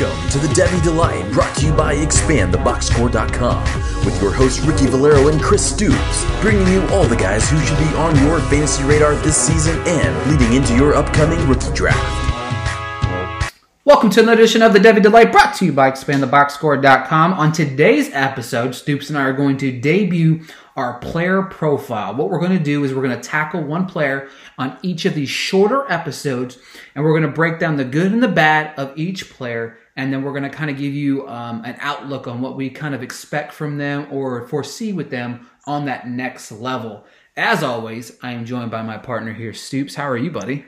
Welcome 0.00 0.30
to 0.30 0.38
the 0.38 0.46
Devy 0.54 0.80
Delight, 0.84 1.28
brought 1.32 1.56
to 1.56 1.66
you 1.66 1.72
by 1.72 1.96
ExpandTheBoxScore.com, 1.96 4.04
with 4.04 4.22
your 4.22 4.32
hosts 4.32 4.60
Ricky 4.60 4.86
Valero 4.86 5.26
and 5.26 5.42
Chris 5.42 5.74
Stoops, 5.74 6.40
bringing 6.40 6.68
you 6.68 6.86
all 6.90 7.02
the 7.02 7.16
guys 7.16 7.50
who 7.50 7.58
should 7.58 7.78
be 7.78 7.96
on 7.96 8.14
your 8.24 8.38
fantasy 8.42 8.84
radar 8.84 9.16
this 9.16 9.36
season 9.36 9.76
and 9.88 10.30
leading 10.30 10.54
into 10.54 10.76
your 10.76 10.94
upcoming 10.94 11.44
rookie 11.48 11.74
draft. 11.74 11.98
Welcome 13.84 14.10
to 14.10 14.20
another 14.20 14.42
edition 14.42 14.62
of 14.62 14.72
the 14.72 14.78
Devy 14.78 15.02
Delight, 15.02 15.32
brought 15.32 15.56
to 15.56 15.64
you 15.64 15.72
by 15.72 15.90
ExpandTheBoxScore.com. 15.90 17.32
On 17.32 17.50
today's 17.50 18.08
episode, 18.12 18.76
Stoops 18.76 19.08
and 19.08 19.18
I 19.18 19.22
are 19.22 19.32
going 19.32 19.56
to 19.56 19.80
debut 19.80 20.44
our 20.78 21.00
player 21.00 21.42
profile. 21.42 22.14
What 22.14 22.30
we're 22.30 22.38
going 22.38 22.56
to 22.56 22.62
do 22.62 22.84
is 22.84 22.94
we're 22.94 23.02
going 23.02 23.20
to 23.20 23.28
tackle 23.28 23.64
one 23.64 23.86
player 23.86 24.28
on 24.58 24.78
each 24.82 25.06
of 25.06 25.14
these 25.14 25.28
shorter 25.28 25.84
episodes, 25.90 26.56
and 26.94 27.04
we're 27.04 27.18
going 27.18 27.28
to 27.28 27.34
break 27.34 27.58
down 27.58 27.76
the 27.76 27.84
good 27.84 28.12
and 28.12 28.22
the 28.22 28.28
bad 28.28 28.78
of 28.78 28.96
each 28.96 29.28
player, 29.28 29.76
and 29.96 30.12
then 30.12 30.22
we're 30.22 30.30
going 30.30 30.44
to 30.44 30.48
kind 30.48 30.70
of 30.70 30.76
give 30.76 30.94
you 30.94 31.26
um, 31.26 31.64
an 31.64 31.76
outlook 31.80 32.28
on 32.28 32.40
what 32.40 32.56
we 32.56 32.70
kind 32.70 32.94
of 32.94 33.02
expect 33.02 33.52
from 33.52 33.76
them 33.76 34.06
or 34.12 34.46
foresee 34.46 34.92
with 34.92 35.10
them 35.10 35.50
on 35.66 35.86
that 35.86 36.08
next 36.08 36.52
level. 36.52 37.04
As 37.36 37.64
always, 37.64 38.16
I 38.22 38.30
am 38.30 38.44
joined 38.44 38.70
by 38.70 38.82
my 38.82 38.98
partner 38.98 39.32
here, 39.32 39.52
Stoops. 39.52 39.96
How 39.96 40.08
are 40.08 40.16
you, 40.16 40.30
buddy? 40.30 40.64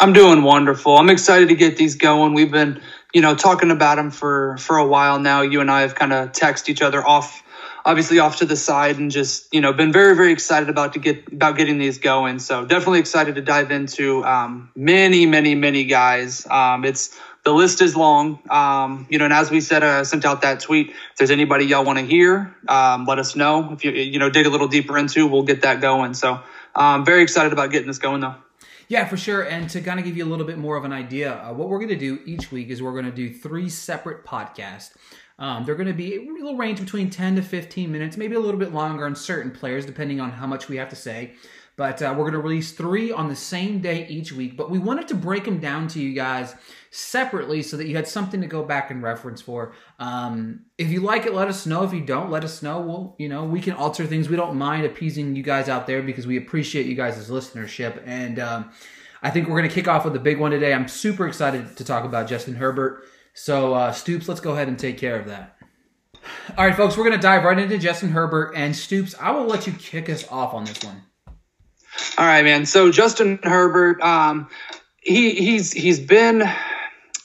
I'm 0.00 0.14
doing 0.14 0.42
wonderful. 0.42 0.96
I'm 0.96 1.10
excited 1.10 1.50
to 1.50 1.54
get 1.54 1.76
these 1.76 1.96
going. 1.96 2.32
We've 2.32 2.50
been, 2.50 2.80
you 3.12 3.20
know, 3.20 3.34
talking 3.34 3.70
about 3.70 3.96
them 3.96 4.10
for 4.10 4.56
for 4.56 4.78
a 4.78 4.86
while 4.86 5.20
now. 5.20 5.42
You 5.42 5.60
and 5.60 5.70
I 5.70 5.82
have 5.82 5.94
kind 5.94 6.14
of 6.14 6.32
text 6.32 6.70
each 6.70 6.80
other 6.80 7.06
off 7.06 7.43
obviously 7.84 8.18
off 8.18 8.36
to 8.36 8.46
the 8.46 8.56
side 8.56 8.98
and 8.98 9.10
just 9.10 9.52
you 9.52 9.60
know 9.60 9.72
been 9.72 9.92
very 9.92 10.16
very 10.16 10.32
excited 10.32 10.68
about 10.68 10.94
to 10.94 10.98
get 10.98 11.32
about 11.32 11.56
getting 11.56 11.78
these 11.78 11.98
going. 11.98 12.38
So 12.38 12.64
definitely 12.64 13.00
excited 13.00 13.34
to 13.34 13.42
dive 13.42 13.70
into 13.70 14.24
um, 14.24 14.70
many 14.74 15.26
many 15.26 15.54
many 15.54 15.84
guys. 15.84 16.46
Um, 16.46 16.84
it's 16.84 17.18
the 17.44 17.52
list 17.52 17.82
is 17.82 17.94
long. 17.94 18.40
Um, 18.48 19.06
you 19.10 19.18
know 19.18 19.26
and 19.26 19.34
as 19.34 19.50
we 19.50 19.60
said 19.60 19.82
uh, 19.82 20.04
sent 20.04 20.24
out 20.24 20.42
that 20.42 20.60
tweet 20.60 20.90
if 20.90 21.16
there's 21.18 21.30
anybody 21.30 21.66
y'all 21.66 21.84
want 21.84 21.98
to 21.98 22.04
hear 22.04 22.54
um, 22.68 23.04
let 23.06 23.18
us 23.18 23.36
know. 23.36 23.72
If 23.72 23.84
you 23.84 23.92
you 23.92 24.18
know 24.18 24.30
dig 24.30 24.46
a 24.46 24.50
little 24.50 24.68
deeper 24.68 24.96
into 24.98 25.26
we'll 25.26 25.42
get 25.42 25.62
that 25.62 25.80
going. 25.80 26.14
So 26.14 26.40
i'm 26.74 27.00
um, 27.00 27.04
very 27.04 27.22
excited 27.22 27.52
about 27.52 27.70
getting 27.70 27.86
this 27.86 27.98
going 27.98 28.20
though. 28.20 28.34
Yeah, 28.88 29.06
for 29.06 29.16
sure. 29.16 29.42
And 29.42 29.70
to 29.70 29.80
kind 29.80 29.98
of 29.98 30.04
give 30.04 30.16
you 30.16 30.24
a 30.24 30.28
little 30.28 30.44
bit 30.44 30.58
more 30.58 30.76
of 30.76 30.84
an 30.84 30.92
idea, 30.92 31.32
uh, 31.32 31.52
what 31.52 31.68
we're 31.68 31.78
going 31.78 31.88
to 31.88 31.96
do 31.96 32.20
each 32.26 32.52
week 32.52 32.68
is 32.68 32.82
we're 32.82 32.92
going 32.92 33.06
to 33.06 33.10
do 33.10 33.32
three 33.32 33.68
separate 33.68 34.24
podcasts. 34.24 34.90
Um, 35.38 35.64
they're 35.64 35.74
going 35.74 35.88
to 35.88 35.92
be 35.92 36.16
a 36.16 36.32
little 36.32 36.56
range 36.56 36.80
between 36.80 37.10
10 37.10 37.36
to 37.36 37.42
15 37.42 37.90
minutes, 37.90 38.16
maybe 38.16 38.36
a 38.36 38.40
little 38.40 38.60
bit 38.60 38.72
longer 38.72 39.04
on 39.04 39.16
certain 39.16 39.50
players, 39.50 39.84
depending 39.84 40.20
on 40.20 40.30
how 40.30 40.46
much 40.46 40.68
we 40.68 40.76
have 40.76 40.88
to 40.90 40.96
say. 40.96 41.34
But 41.76 42.00
uh, 42.02 42.14
we're 42.16 42.30
going 42.30 42.34
to 42.34 42.38
release 42.38 42.70
three 42.70 43.10
on 43.10 43.28
the 43.28 43.34
same 43.34 43.80
day 43.80 44.06
each 44.06 44.32
week. 44.32 44.56
But 44.56 44.70
we 44.70 44.78
wanted 44.78 45.08
to 45.08 45.16
break 45.16 45.44
them 45.44 45.58
down 45.58 45.88
to 45.88 46.00
you 46.00 46.14
guys 46.14 46.54
separately 46.92 47.62
so 47.62 47.76
that 47.76 47.88
you 47.88 47.96
had 47.96 48.06
something 48.06 48.40
to 48.40 48.46
go 48.46 48.62
back 48.62 48.92
and 48.92 49.02
reference 49.02 49.42
for. 49.42 49.72
Um, 49.98 50.60
if 50.78 50.90
you 50.90 51.00
like 51.00 51.26
it, 51.26 51.34
let 51.34 51.48
us 51.48 51.66
know. 51.66 51.82
If 51.82 51.92
you 51.92 52.00
don't, 52.00 52.30
let 52.30 52.44
us 52.44 52.62
know. 52.62 52.78
We'll, 52.80 53.16
you 53.18 53.28
know, 53.28 53.42
we 53.42 53.60
can 53.60 53.72
alter 53.72 54.06
things. 54.06 54.28
We 54.28 54.36
don't 54.36 54.56
mind 54.56 54.86
appeasing 54.86 55.34
you 55.34 55.42
guys 55.42 55.68
out 55.68 55.88
there 55.88 56.00
because 56.00 56.28
we 56.28 56.36
appreciate 56.36 56.86
you 56.86 56.94
guys' 56.94 57.28
listenership. 57.28 58.00
And 58.06 58.38
um, 58.38 58.70
I 59.20 59.30
think 59.30 59.48
we're 59.48 59.58
going 59.58 59.68
to 59.68 59.74
kick 59.74 59.88
off 59.88 60.04
with 60.04 60.14
a 60.14 60.20
big 60.20 60.38
one 60.38 60.52
today. 60.52 60.72
I'm 60.72 60.86
super 60.86 61.26
excited 61.26 61.76
to 61.76 61.84
talk 61.84 62.04
about 62.04 62.28
Justin 62.28 62.54
Herbert. 62.54 63.04
So, 63.34 63.74
uh, 63.74 63.92
Stoops, 63.92 64.28
let's 64.28 64.40
go 64.40 64.52
ahead 64.52 64.68
and 64.68 64.78
take 64.78 64.96
care 64.96 65.18
of 65.18 65.26
that. 65.26 65.56
All 66.56 66.64
right, 66.64 66.74
folks, 66.74 66.96
we're 66.96 67.04
going 67.04 67.16
to 67.16 67.22
dive 67.22 67.44
right 67.44 67.58
into 67.58 67.78
Justin 67.78 68.10
Herbert 68.10 68.54
and 68.56 68.74
Stoops. 68.74 69.14
I 69.20 69.32
will 69.32 69.46
let 69.46 69.66
you 69.66 69.72
kick 69.72 70.08
us 70.08 70.26
off 70.30 70.54
on 70.54 70.64
this 70.64 70.82
one. 70.82 71.02
All 72.16 72.24
right, 72.24 72.44
man. 72.44 72.64
So 72.64 72.90
Justin 72.90 73.40
Herbert, 73.42 74.00
um, 74.02 74.48
he 75.00 75.34
he's 75.34 75.72
he's 75.72 76.00
been, 76.00 76.42
I 76.42 76.54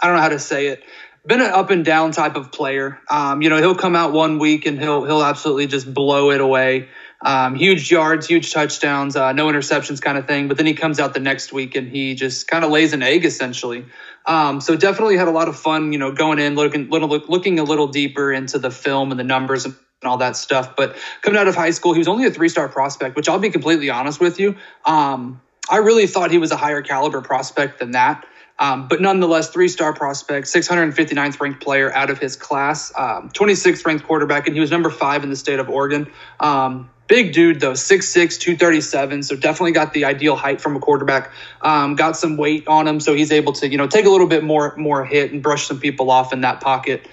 don't 0.04 0.16
know 0.16 0.22
how 0.22 0.30
to 0.30 0.40
say 0.40 0.68
it, 0.68 0.84
been 1.26 1.42
an 1.42 1.52
up 1.52 1.70
and 1.70 1.86
down 1.86 2.12
type 2.12 2.36
of 2.36 2.52
player. 2.52 3.00
Um, 3.10 3.42
you 3.42 3.50
know, 3.50 3.58
he'll 3.58 3.76
come 3.76 3.96
out 3.96 4.12
one 4.12 4.40
week 4.40 4.66
and 4.66 4.80
he'll 4.80 5.06
he'll 5.06 5.24
absolutely 5.24 5.68
just 5.68 5.92
blow 5.94 6.32
it 6.32 6.42
away. 6.42 6.90
Um, 7.22 7.56
huge 7.56 7.92
yards, 7.92 8.28
huge 8.28 8.54
touchdowns, 8.54 9.16
uh, 9.16 9.34
no 9.34 9.48
interceptions 9.48 10.02
kind 10.02 10.18
of 10.18 10.26
thing. 10.26 10.48
But 10.48 10.58
then 10.58 10.66
he 10.66 10.74
comes 10.74 11.00
out 11.00 11.14
the 11.14 11.20
next 11.20 11.52
week 11.52 11.76
and 11.76 11.90
he 11.90 12.16
just 12.16 12.48
kind 12.48 12.64
of 12.64 12.72
lays 12.72 12.94
an 12.94 13.04
egg 13.04 13.26
essentially. 13.26 13.86
Um, 14.26 14.62
so 14.62 14.76
definitely 14.76 15.18
had 15.18 15.28
a 15.28 15.32
lot 15.32 15.50
of 15.50 15.58
fun, 15.58 15.92
you 15.92 16.00
know, 16.00 16.12
going 16.14 16.40
in, 16.40 16.56
looking, 16.56 16.90
little, 16.90 17.10
looking 17.10 17.60
a 17.60 17.64
little 17.64 17.88
deeper 17.88 18.32
into 18.32 18.58
the 18.58 18.72
film 18.72 19.12
and 19.12 19.20
the 19.20 19.24
numbers 19.26 19.66
and 19.66 19.76
all 20.04 20.18
that 20.18 20.38
stuff. 20.38 20.76
But 20.78 20.96
coming 21.22 21.40
out 21.40 21.48
of 21.48 21.56
high 21.56 21.72
school, 21.72 21.94
he 21.94 22.00
was 22.00 22.08
only 22.08 22.26
a 22.26 22.32
three 22.32 22.50
star 22.50 22.70
prospect, 22.70 23.16
which 23.16 23.28
I'll 23.28 23.40
be 23.40 23.50
completely 23.50 23.90
honest 23.90 24.22
with 24.22 24.40
you. 24.40 24.56
Um, 24.86 25.42
I 25.70 25.78
really 25.78 26.08
thought 26.08 26.32
he 26.32 26.38
was 26.38 26.52
a 26.52 26.58
higher 26.58 26.82
caliber 26.82 27.22
prospect 27.22 27.80
than 27.80 27.92
that. 27.92 28.26
Um, 28.60 28.88
but 28.88 29.02
nonetheless, 29.02 29.50
three 29.50 29.70
star 29.70 29.94
prospect, 29.94 30.48
659th 30.48 31.40
ranked 31.40 31.62
player 31.62 31.94
out 31.94 32.10
of 32.10 32.20
his 32.20 32.36
class, 32.36 32.92
um, 32.98 33.30
26th 33.30 33.86
ranked 33.86 34.06
quarterback, 34.06 34.48
and 34.48 34.56
he 34.56 34.60
was 34.60 34.70
number 34.70 34.90
five 34.90 35.24
in 35.24 35.30
the 35.30 35.36
state 35.36 35.60
of 35.60 35.70
Oregon. 35.70 36.12
Um, 36.42 36.90
big 37.10 37.34
dude 37.34 37.60
though 37.60 37.74
6'6 37.74 38.40
237 38.40 39.24
so 39.24 39.36
definitely 39.36 39.74
got 39.74 39.92
the 39.92 40.06
ideal 40.06 40.38
height 40.38 40.62
from 40.62 40.78
a 40.78 40.80
quarterback. 40.80 41.32
Um, 41.62 41.96
got 41.96 42.16
some 42.16 42.38
weight 42.38 42.66
on 42.68 42.88
him 42.88 43.02
so 43.02 43.14
he's 43.14 43.34
able 43.34 43.52
to 43.54 43.68
you 43.68 43.78
know 43.78 43.88
take 43.88 44.06
a 44.06 44.10
little 44.10 44.28
bit 44.28 44.46
more 44.46 44.74
more 44.78 45.04
hit 45.04 45.34
and 45.34 45.44
brush 45.44 45.68
some 45.68 45.80
people 45.82 46.10
off 46.10 46.32
in 46.32 46.42
that 46.42 46.62
pocket. 46.62 47.06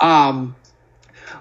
Um, 0.00 0.56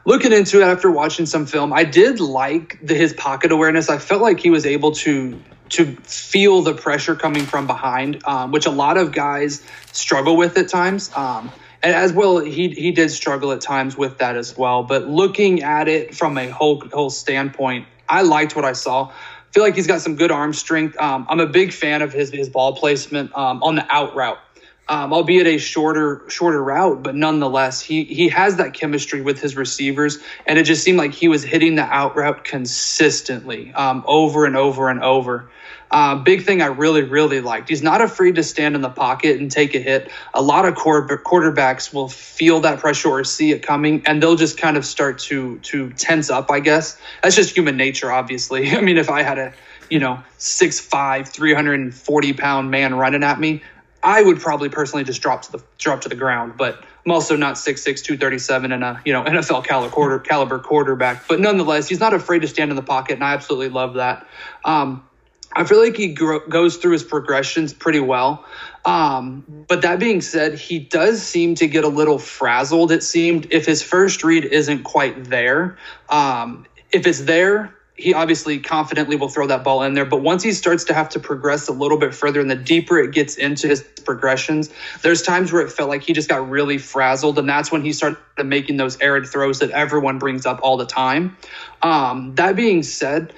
looking 0.06 0.34
into 0.34 0.60
it 0.60 0.66
after 0.66 0.92
watching 0.92 1.26
some 1.26 1.46
film 1.46 1.72
i 1.72 1.84
did 1.84 2.20
like 2.20 2.78
the, 2.82 2.96
his 2.96 3.14
pocket 3.14 3.54
awareness. 3.54 3.90
I 3.90 4.00
felt 4.00 4.22
like 4.22 4.40
he 4.40 4.50
was 4.50 4.66
able 4.66 4.92
to 4.94 5.40
to 5.70 5.86
feel 5.98 6.64
the 6.64 6.74
pressure 6.74 7.16
coming 7.16 7.46
from 7.46 7.68
behind 7.68 8.24
um, 8.26 8.52
which 8.52 8.66
a 8.66 8.72
lot 8.72 8.98
of 8.98 9.12
guys 9.12 9.64
struggle 9.92 10.36
with 10.36 10.58
at 10.58 10.68
times. 10.68 11.12
Um, 11.16 11.52
and 11.84 11.94
as 11.96 12.12
well 12.12 12.40
he 12.40 12.70
he 12.70 12.92
did 12.92 13.12
struggle 13.12 13.52
at 13.52 13.62
times 13.62 13.96
with 13.96 14.18
that 14.18 14.36
as 14.36 14.58
well. 14.58 14.82
But 14.82 15.08
looking 15.08 15.62
at 15.62 15.88
it 15.88 16.16
from 16.16 16.40
a 16.40 16.50
whole 16.50 16.82
whole 16.92 17.12
standpoint 17.12 17.86
I 18.10 18.24
liked 18.24 18.56
what 18.56 18.66
I 18.66 18.74
saw. 18.74 19.12
Feel 19.52 19.64
like 19.64 19.76
he's 19.76 19.88
got 19.88 20.02
some 20.02 20.16
good 20.16 20.32
arm 20.32 20.54
strength. 20.54 21.00
Um, 21.00 21.26
I'm 21.30 21.40
a 21.40 21.48
big 21.48 21.74
fan 21.74 22.02
of 22.02 22.14
his 22.14 22.30
his 22.32 22.50
ball 22.50 22.76
placement 22.76 23.36
um, 23.38 23.64
on 23.64 23.76
the 23.76 23.86
out 23.90 24.16
route. 24.16 24.40
Um, 24.88 25.14
albeit 25.14 25.46
a 25.46 25.60
shorter 25.60 26.24
shorter 26.30 26.64
route, 26.64 27.04
but 27.04 27.14
nonetheless, 27.16 27.80
he 27.80 28.06
he 28.06 28.28
has 28.30 28.56
that 28.56 28.74
chemistry 28.74 29.22
with 29.22 29.40
his 29.40 29.56
receivers, 29.56 30.18
and 30.48 30.58
it 30.58 30.64
just 30.64 30.84
seemed 30.84 30.98
like 30.98 31.14
he 31.14 31.28
was 31.28 31.44
hitting 31.44 31.76
the 31.76 31.84
out 31.84 32.16
route 32.16 32.44
consistently, 32.44 33.72
um, 33.74 34.04
over 34.08 34.46
and 34.46 34.58
over 34.58 34.90
and 34.90 35.04
over. 35.04 35.48
Uh, 35.92 36.16
big 36.16 36.44
thing 36.44 36.62
I 36.62 36.68
really, 36.68 37.02
really 37.02 37.42
liked. 37.42 37.70
He's 37.70 37.82
not 37.82 38.02
afraid 38.02 38.36
to 38.36 38.44
stand 38.44 38.76
in 38.76 38.82
the 38.82 38.90
pocket 38.90 39.40
and 39.40 39.50
take 39.50 39.74
a 39.74 39.80
hit. 39.80 40.12
A 40.34 40.42
lot 40.42 40.66
of 40.66 40.76
quarterbacks 40.76 41.94
will 41.94 42.10
feel 42.10 42.60
that 42.62 42.80
pressure 42.80 43.10
or 43.10 43.24
see 43.24 43.52
it 43.52 43.64
coming, 43.64 44.04
and 44.06 44.22
they'll 44.22 44.36
just 44.36 44.58
kind 44.58 44.78
of 44.78 44.86
start 44.86 45.20
to 45.20 45.58
to 45.60 45.90
tense 45.94 46.30
up. 46.30 46.52
I 46.52 46.60
guess 46.60 46.98
that's 47.24 47.36
just 47.36 47.56
human 47.56 47.76
nature, 47.76 48.12
obviously. 48.12 48.70
I 48.78 48.82
mean, 48.82 48.98
if 48.98 49.10
I 49.10 49.24
had 49.24 49.40
a 49.40 49.54
you 49.90 50.00
know 50.00 50.22
6'5", 50.38 51.28
340 51.28 52.34
pound 52.34 52.70
man 52.70 52.94
running 52.94 53.24
at 53.24 53.40
me, 53.40 53.64
I 54.04 54.22
would 54.22 54.40
probably 54.40 54.70
personally 54.70 55.04
just 55.04 55.22
drop 55.22 55.42
to 55.44 55.52
the 55.54 55.64
drop 55.80 56.02
to 56.02 56.10
the 56.10 56.16
ground. 56.16 56.54
But 56.56 56.84
I'm 57.04 57.12
also 57.12 57.36
not 57.36 57.56
6'6", 57.56 57.84
237 57.84 58.72
and 58.72 58.84
a 58.84 59.02
you 59.06 59.14
know 59.14 59.24
NFL 59.24 59.66
caliber, 59.66 59.92
quarter, 59.92 60.20
caliber 60.20 60.60
quarterback. 60.60 61.28
But 61.28 61.40
nonetheless, 61.40 61.90
he's 61.90 62.00
not 62.00 62.14
afraid 62.14 62.44
to 62.44 62.48
stand 62.48 62.70
in 62.70 62.76
the 62.76 62.84
pocket, 62.84 63.14
and 63.14 63.24
I 63.24 63.34
absolutely 63.34 63.70
love 63.70 63.96
that. 63.96 64.28
Um, 64.64 65.04
I 65.52 65.64
feel 65.64 65.80
like 65.80 65.98
he 65.98 66.10
goes 66.14 66.78
through 66.78 66.92
his 66.92 67.04
progressions 67.04 67.74
pretty 67.74 68.00
well. 68.00 68.46
Um, 68.86 69.66
but 69.68 69.82
that 69.82 70.00
being 70.00 70.22
said, 70.22 70.56
he 70.56 70.80
does 70.80 71.22
seem 71.22 71.56
to 71.56 71.68
get 71.68 71.84
a 71.84 71.88
little 71.90 72.20
frazzled. 72.20 72.92
It 72.92 73.04
seemed 73.04 73.48
if 73.52 73.66
his 73.66 73.82
first 73.82 74.24
read 74.24 74.46
isn't 74.46 74.84
quite 74.84 75.26
there, 75.26 75.78
um, 76.08 76.66
if 76.92 77.06
it's 77.06 77.22
there, 77.22 77.76
he 78.00 78.14
obviously 78.14 78.60
confidently 78.60 79.18
will 79.18 79.28
throw 79.28 79.48
that 79.48 79.64
ball 79.64 79.84
in 79.84 79.94
there. 79.94 80.06
But 80.06 80.22
once 80.22 80.42
he 80.42 80.54
starts 80.54 80.86
to 80.86 80.94
have 80.94 81.10
to 81.10 81.20
progress 81.20 81.68
a 81.68 81.74
little 81.74 81.98
bit 81.98 82.16
further 82.16 82.40
and 82.40 82.50
the 82.50 82.56
deeper 82.56 82.98
it 82.98 83.12
gets 83.12 83.36
into 83.36 83.68
his 83.68 83.82
progressions, 83.82 84.72
there's 85.02 85.22
times 85.22 85.52
where 85.52 85.62
it 85.62 85.72
felt 85.72 85.90
like 85.90 86.04
he 86.04 86.14
just 86.14 86.30
got 86.30 86.50
really 86.50 86.78
frazzled. 86.78 87.38
And 87.38 87.50
that's 87.50 87.72
when 87.72 87.84
he 87.84 87.92
started 87.92 88.18
making 88.44 88.78
those 88.78 89.00
arid 89.02 89.28
throws 89.28 89.60
that 89.60 89.72
everyone 89.72 90.18
brings 90.18 90.46
up 90.46 90.62
all 90.64 90.78
the 90.78 90.86
time. 90.86 91.36
Um, 91.82 92.36
that 92.36 92.56
being 92.56 92.84
said, 92.84 93.34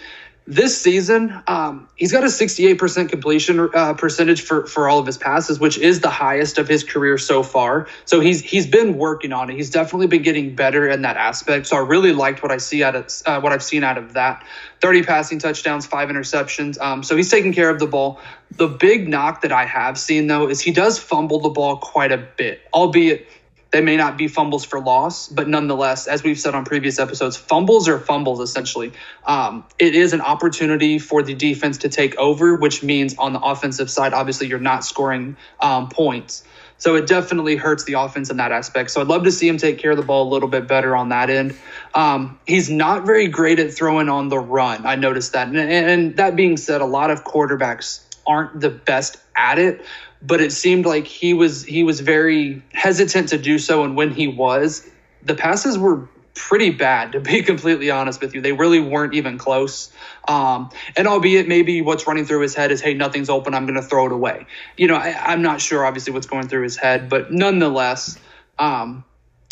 this 0.47 0.81
season, 0.81 1.41
um, 1.45 1.87
he's 1.95 2.11
got 2.11 2.23
a 2.23 2.27
68% 2.27 3.09
completion 3.09 3.69
uh, 3.73 3.93
percentage 3.93 4.41
for, 4.41 4.65
for 4.65 4.89
all 4.89 4.97
of 4.97 5.05
his 5.05 5.17
passes, 5.17 5.59
which 5.59 5.77
is 5.77 5.99
the 5.99 6.09
highest 6.09 6.57
of 6.57 6.67
his 6.67 6.83
career 6.83 7.19
so 7.19 7.43
far. 7.43 7.87
So 8.05 8.19
he's 8.19 8.41
he's 8.41 8.65
been 8.65 8.97
working 8.97 9.33
on 9.33 9.51
it. 9.51 9.55
He's 9.55 9.69
definitely 9.69 10.07
been 10.07 10.23
getting 10.23 10.55
better 10.55 10.89
in 10.89 11.03
that 11.03 11.15
aspect. 11.15 11.67
So 11.67 11.77
I 11.77 11.81
really 11.81 12.11
liked 12.11 12.41
what 12.41 12.51
I 12.51 12.57
see 12.57 12.83
out 12.83 12.95
of 12.95 13.11
uh, 13.27 13.39
what 13.39 13.51
I've 13.51 13.63
seen 13.63 13.83
out 13.83 13.99
of 13.99 14.13
that. 14.13 14.43
30 14.81 15.03
passing 15.03 15.37
touchdowns, 15.37 15.85
five 15.85 16.09
interceptions. 16.09 16.81
Um, 16.81 17.03
so 17.03 17.15
he's 17.15 17.29
taking 17.29 17.53
care 17.53 17.69
of 17.69 17.77
the 17.77 17.87
ball. 17.87 18.19
The 18.57 18.67
big 18.67 19.07
knock 19.07 19.41
that 19.41 19.51
I 19.51 19.65
have 19.65 19.99
seen 19.99 20.25
though 20.25 20.49
is 20.49 20.59
he 20.59 20.71
does 20.71 20.97
fumble 20.97 21.39
the 21.39 21.49
ball 21.49 21.77
quite 21.77 22.11
a 22.11 22.17
bit, 22.17 22.61
albeit 22.73 23.27
they 23.71 23.81
may 23.81 23.95
not 23.95 24.17
be 24.17 24.27
fumbles 24.27 24.65
for 24.65 24.79
loss, 24.79 25.29
but 25.29 25.47
nonetheless, 25.47 26.07
as 26.07 26.23
we've 26.23 26.39
said 26.39 26.53
on 26.53 26.65
previous 26.65 26.99
episodes, 26.99 27.37
fumbles 27.37 27.87
are 27.87 27.99
fumbles 27.99 28.41
essentially. 28.41 28.91
Um, 29.25 29.63
it 29.79 29.95
is 29.95 30.11
an 30.11 30.21
opportunity 30.21 30.99
for 30.99 31.23
the 31.23 31.33
defense 31.33 31.77
to 31.79 31.89
take 31.89 32.15
over, 32.17 32.55
which 32.55 32.83
means 32.83 33.15
on 33.17 33.31
the 33.31 33.39
offensive 33.39 33.89
side, 33.89 34.13
obviously, 34.13 34.47
you're 34.47 34.59
not 34.59 34.83
scoring 34.83 35.37
um, 35.61 35.87
points. 35.87 36.43
So 36.77 36.95
it 36.95 37.05
definitely 37.05 37.55
hurts 37.55 37.83
the 37.83 37.93
offense 37.93 38.29
in 38.29 38.37
that 38.37 38.51
aspect. 38.51 38.89
So 38.89 39.01
I'd 39.01 39.07
love 39.07 39.23
to 39.25 39.31
see 39.31 39.47
him 39.47 39.57
take 39.57 39.77
care 39.77 39.91
of 39.91 39.97
the 39.97 40.03
ball 40.03 40.27
a 40.27 40.31
little 40.31 40.49
bit 40.49 40.67
better 40.67 40.95
on 40.95 41.09
that 41.09 41.29
end. 41.29 41.55
Um, 41.93 42.39
he's 42.47 42.71
not 42.71 43.05
very 43.05 43.27
great 43.27 43.59
at 43.59 43.71
throwing 43.71 44.09
on 44.09 44.29
the 44.29 44.39
run. 44.39 44.85
I 44.85 44.95
noticed 44.95 45.33
that. 45.33 45.47
And, 45.47 45.57
and 45.57 46.17
that 46.17 46.35
being 46.35 46.57
said, 46.57 46.81
a 46.81 46.85
lot 46.85 47.11
of 47.11 47.23
quarterbacks 47.23 48.03
aren't 48.25 48.59
the 48.59 48.71
best 48.71 49.17
at 49.35 49.59
it 49.59 49.85
but 50.21 50.41
it 50.41 50.51
seemed 50.51 50.85
like 50.85 51.07
he 51.07 51.33
was 51.33 51.63
he 51.63 51.83
was 51.83 51.99
very 51.99 52.61
hesitant 52.73 53.29
to 53.29 53.37
do 53.37 53.57
so. 53.57 53.83
And 53.83 53.95
when 53.95 54.11
he 54.11 54.27
was 54.27 54.87
the 55.23 55.35
passes 55.35 55.77
were 55.77 56.07
pretty 56.33 56.69
bad 56.69 57.11
to 57.11 57.19
be 57.19 57.41
completely 57.43 57.91
honest 57.91 58.21
with 58.21 58.33
you. 58.33 58.41
They 58.41 58.53
really 58.53 58.79
weren't 58.79 59.13
even 59.13 59.37
close. 59.37 59.91
Um, 60.27 60.69
and 60.95 61.07
albeit 61.07 61.47
maybe 61.47 61.81
what's 61.81 62.07
running 62.07 62.25
through 62.25 62.41
his 62.41 62.55
head 62.55 62.71
is 62.71 62.81
hey 62.81 62.93
nothing's 62.93 63.29
open. 63.29 63.53
I'm 63.53 63.65
going 63.65 63.81
to 63.81 63.87
throw 63.87 64.05
it 64.05 64.11
away. 64.11 64.45
You 64.77 64.87
know 64.87 64.95
I, 64.95 65.33
am 65.33 65.41
not 65.41 65.61
sure 65.61 65.85
obviously 65.85 66.13
what's 66.13 66.27
going 66.27 66.47
through 66.47 66.63
his 66.63 66.77
head 66.77 67.09
but 67.09 67.31
nonetheless 67.31 68.17
um, 68.59 69.03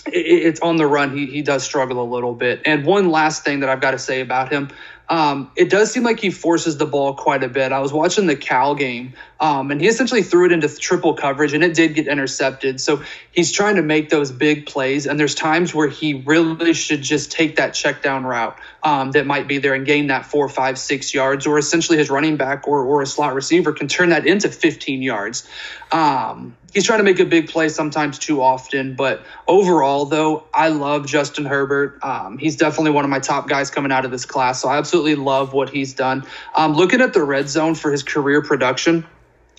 it, 0.05 0.11
it's 0.11 0.59
on 0.61 0.77
the 0.77 0.85
run. 0.85 1.17
He, 1.17 1.25
he 1.25 1.41
does 1.41 1.63
struggle 1.63 2.01
a 2.01 2.07
little 2.09 2.35
bit. 2.35 2.61
And 2.65 2.85
one 2.85 3.09
last 3.09 3.43
thing 3.43 3.61
that 3.61 3.69
i've 3.69 3.81
got 3.81 3.91
to 3.91 3.99
say 3.99 4.21
about 4.21 4.51
him 4.51 4.69
um, 5.09 5.51
it 5.55 5.69
does 5.69 5.91
seem 5.91 6.03
like 6.03 6.19
he 6.19 6.29
forces 6.29 6.77
the 6.77 6.85
ball 6.85 7.15
quite 7.15 7.43
a 7.43 7.49
bit. 7.49 7.71
I 7.71 7.79
was 7.79 7.91
watching 7.91 8.27
the 8.27 8.35
Cal 8.35 8.75
game, 8.75 9.13
um, 9.39 9.71
and 9.71 9.79
he 9.79 9.87
essentially 9.87 10.21
threw 10.21 10.45
it 10.45 10.51
into 10.51 10.67
triple 10.77 11.13
coverage, 11.13 11.53
and 11.53 11.63
it 11.63 11.73
did 11.73 11.95
get 11.95 12.07
intercepted. 12.07 12.81
So 12.81 13.03
he's 13.31 13.51
trying 13.51 13.75
to 13.75 13.81
make 13.81 14.09
those 14.09 14.31
big 14.31 14.65
plays, 14.65 15.07
and 15.07 15.19
there's 15.19 15.35
times 15.35 15.73
where 15.73 15.87
he 15.87 16.23
really 16.25 16.73
should 16.73 17.01
just 17.01 17.31
take 17.31 17.55
that 17.55 17.73
check 17.73 18.03
down 18.03 18.25
route 18.25 18.57
um, 18.83 19.11
that 19.11 19.25
might 19.25 19.47
be 19.47 19.57
there 19.57 19.73
and 19.73 19.85
gain 19.85 20.07
that 20.07 20.25
four, 20.25 20.49
five, 20.49 20.77
six 20.77 21.13
yards, 21.13 21.47
or 21.47 21.57
essentially 21.57 21.97
his 21.97 22.09
running 22.09 22.37
back 22.37 22.67
or, 22.67 22.83
or 22.83 23.01
a 23.01 23.05
slot 23.05 23.33
receiver 23.33 23.71
can 23.71 23.87
turn 23.87 24.09
that 24.09 24.25
into 24.25 24.49
15 24.49 25.01
yards. 25.01 25.47
Um, 25.91 26.55
he's 26.73 26.85
trying 26.85 26.99
to 26.99 27.03
make 27.03 27.19
a 27.19 27.25
big 27.25 27.49
play 27.49 27.69
sometimes 27.69 28.19
too 28.19 28.41
often. 28.41 28.95
But 28.95 29.23
overall, 29.47 30.05
though, 30.05 30.45
I 30.53 30.69
love 30.69 31.07
Justin 31.07 31.45
Herbert. 31.45 31.99
Um, 32.03 32.37
he's 32.37 32.55
definitely 32.55 32.91
one 32.91 33.05
of 33.05 33.09
my 33.09 33.19
top 33.19 33.47
guys 33.47 33.69
coming 33.69 33.91
out 33.91 34.05
of 34.05 34.11
this 34.11 34.25
class. 34.25 34.61
So 34.61 34.69
I 34.69 34.77
absolutely 34.77 35.15
love 35.15 35.53
what 35.53 35.69
he's 35.69 35.93
done. 35.93 36.25
Um, 36.55 36.73
looking 36.73 37.01
at 37.01 37.13
the 37.13 37.23
red 37.23 37.49
zone 37.49 37.75
for 37.75 37.91
his 37.91 38.03
career 38.03 38.41
production, 38.41 39.05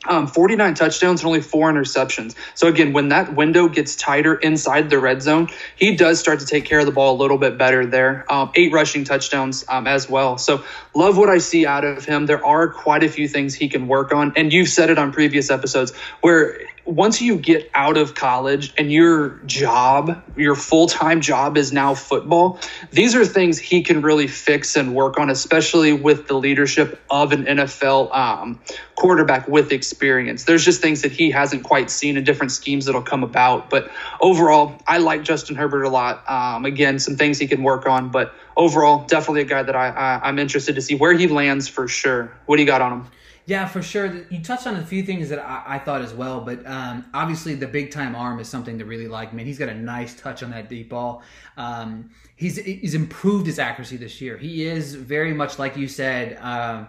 um, 0.08 0.26
49 0.26 0.74
touchdowns 0.74 1.20
and 1.20 1.26
only 1.26 1.42
four 1.42 1.70
interceptions. 1.70 2.34
So 2.54 2.68
again, 2.68 2.92
when 2.92 3.08
that 3.08 3.34
window 3.34 3.68
gets 3.68 3.96
tighter 3.96 4.34
inside 4.34 4.88
the 4.88 4.98
red 4.98 5.22
zone, 5.22 5.48
he 5.76 5.94
does 5.94 6.18
start 6.18 6.40
to 6.40 6.46
take 6.46 6.64
care 6.64 6.80
of 6.80 6.86
the 6.86 6.92
ball 6.92 7.16
a 7.16 7.18
little 7.20 7.36
bit 7.36 7.58
better 7.58 7.84
there. 7.84 8.24
Um, 8.32 8.50
eight 8.54 8.72
rushing 8.72 9.04
touchdowns 9.04 9.64
um, 9.68 9.86
as 9.86 10.08
well. 10.08 10.38
So 10.38 10.64
love 10.94 11.18
what 11.18 11.28
I 11.28 11.38
see 11.38 11.66
out 11.66 11.84
of 11.84 12.04
him. 12.04 12.26
There 12.26 12.44
are 12.44 12.68
quite 12.68 13.04
a 13.04 13.08
few 13.08 13.28
things 13.28 13.54
he 13.54 13.68
can 13.68 13.88
work 13.88 14.12
on, 14.12 14.32
and 14.36 14.52
you've 14.52 14.68
said 14.68 14.88
it 14.90 14.98
on 14.98 15.12
previous 15.12 15.50
episodes 15.50 15.92
where 16.22 16.60
once 16.84 17.20
you 17.20 17.36
get 17.36 17.70
out 17.74 17.96
of 17.96 18.14
college 18.14 18.72
and 18.76 18.90
your 18.90 19.40
job, 19.46 20.22
your 20.36 20.54
full 20.54 20.86
time 20.86 21.20
job 21.20 21.56
is 21.56 21.72
now 21.72 21.94
football, 21.94 22.58
these 22.90 23.14
are 23.14 23.24
things 23.24 23.58
he 23.58 23.82
can 23.82 24.02
really 24.02 24.26
fix 24.26 24.76
and 24.76 24.94
work 24.94 25.18
on, 25.18 25.30
especially 25.30 25.92
with 25.92 26.26
the 26.26 26.34
leadership 26.34 27.00
of 27.10 27.32
an 27.32 27.44
NFL 27.44 28.14
um, 28.14 28.60
quarterback 28.96 29.46
with 29.46 29.72
experience. 29.72 30.44
There's 30.44 30.64
just 30.64 30.80
things 30.80 31.02
that 31.02 31.12
he 31.12 31.30
hasn't 31.30 31.64
quite 31.64 31.90
seen 31.90 32.16
in 32.16 32.24
different 32.24 32.52
schemes 32.52 32.86
that'll 32.86 33.02
come 33.02 33.22
about. 33.22 33.70
But 33.70 33.90
overall, 34.20 34.80
I 34.86 34.98
like 34.98 35.22
Justin 35.22 35.56
Herbert 35.56 35.84
a 35.84 35.90
lot. 35.90 36.28
Um, 36.28 36.64
again, 36.64 36.98
some 36.98 37.16
things 37.16 37.38
he 37.38 37.46
can 37.46 37.62
work 37.62 37.86
on, 37.86 38.10
but 38.10 38.34
overall, 38.56 39.04
definitely 39.06 39.42
a 39.42 39.44
guy 39.46 39.62
that 39.62 39.76
I, 39.76 39.88
I 39.88 40.28
I'm 40.28 40.38
interested 40.38 40.74
to 40.74 40.82
see 40.82 40.94
where 40.94 41.12
he 41.12 41.26
lands 41.26 41.68
for 41.68 41.88
sure. 41.88 42.32
What 42.46 42.56
do 42.56 42.62
you 42.62 42.66
got 42.66 42.82
on 42.82 42.92
him? 42.92 43.06
Yeah, 43.46 43.66
for 43.66 43.82
sure. 43.82 44.26
You 44.30 44.42
touched 44.42 44.66
on 44.66 44.76
a 44.76 44.84
few 44.84 45.02
things 45.02 45.28
that 45.30 45.38
I, 45.38 45.62
I 45.66 45.78
thought 45.78 46.02
as 46.02 46.14
well, 46.14 46.40
but 46.40 46.64
um, 46.66 47.06
obviously 47.14 47.54
the 47.54 47.66
big 47.66 47.90
time 47.90 48.14
arm 48.14 48.38
is 48.38 48.48
something 48.48 48.78
to 48.78 48.84
really 48.84 49.08
like. 49.08 49.32
Man, 49.32 49.46
he's 49.46 49.58
got 49.58 49.68
a 49.68 49.74
nice 49.74 50.14
touch 50.14 50.42
on 50.42 50.50
that 50.50 50.68
deep 50.68 50.90
ball. 50.90 51.22
Um, 51.56 52.10
he's 52.36 52.56
he's 52.56 52.94
improved 52.94 53.46
his 53.46 53.58
accuracy 53.58 53.96
this 53.96 54.20
year. 54.20 54.36
He 54.36 54.66
is 54.66 54.94
very 54.94 55.32
much 55.32 55.58
like 55.58 55.76
you 55.76 55.88
said. 55.88 56.38
Uh, 56.40 56.84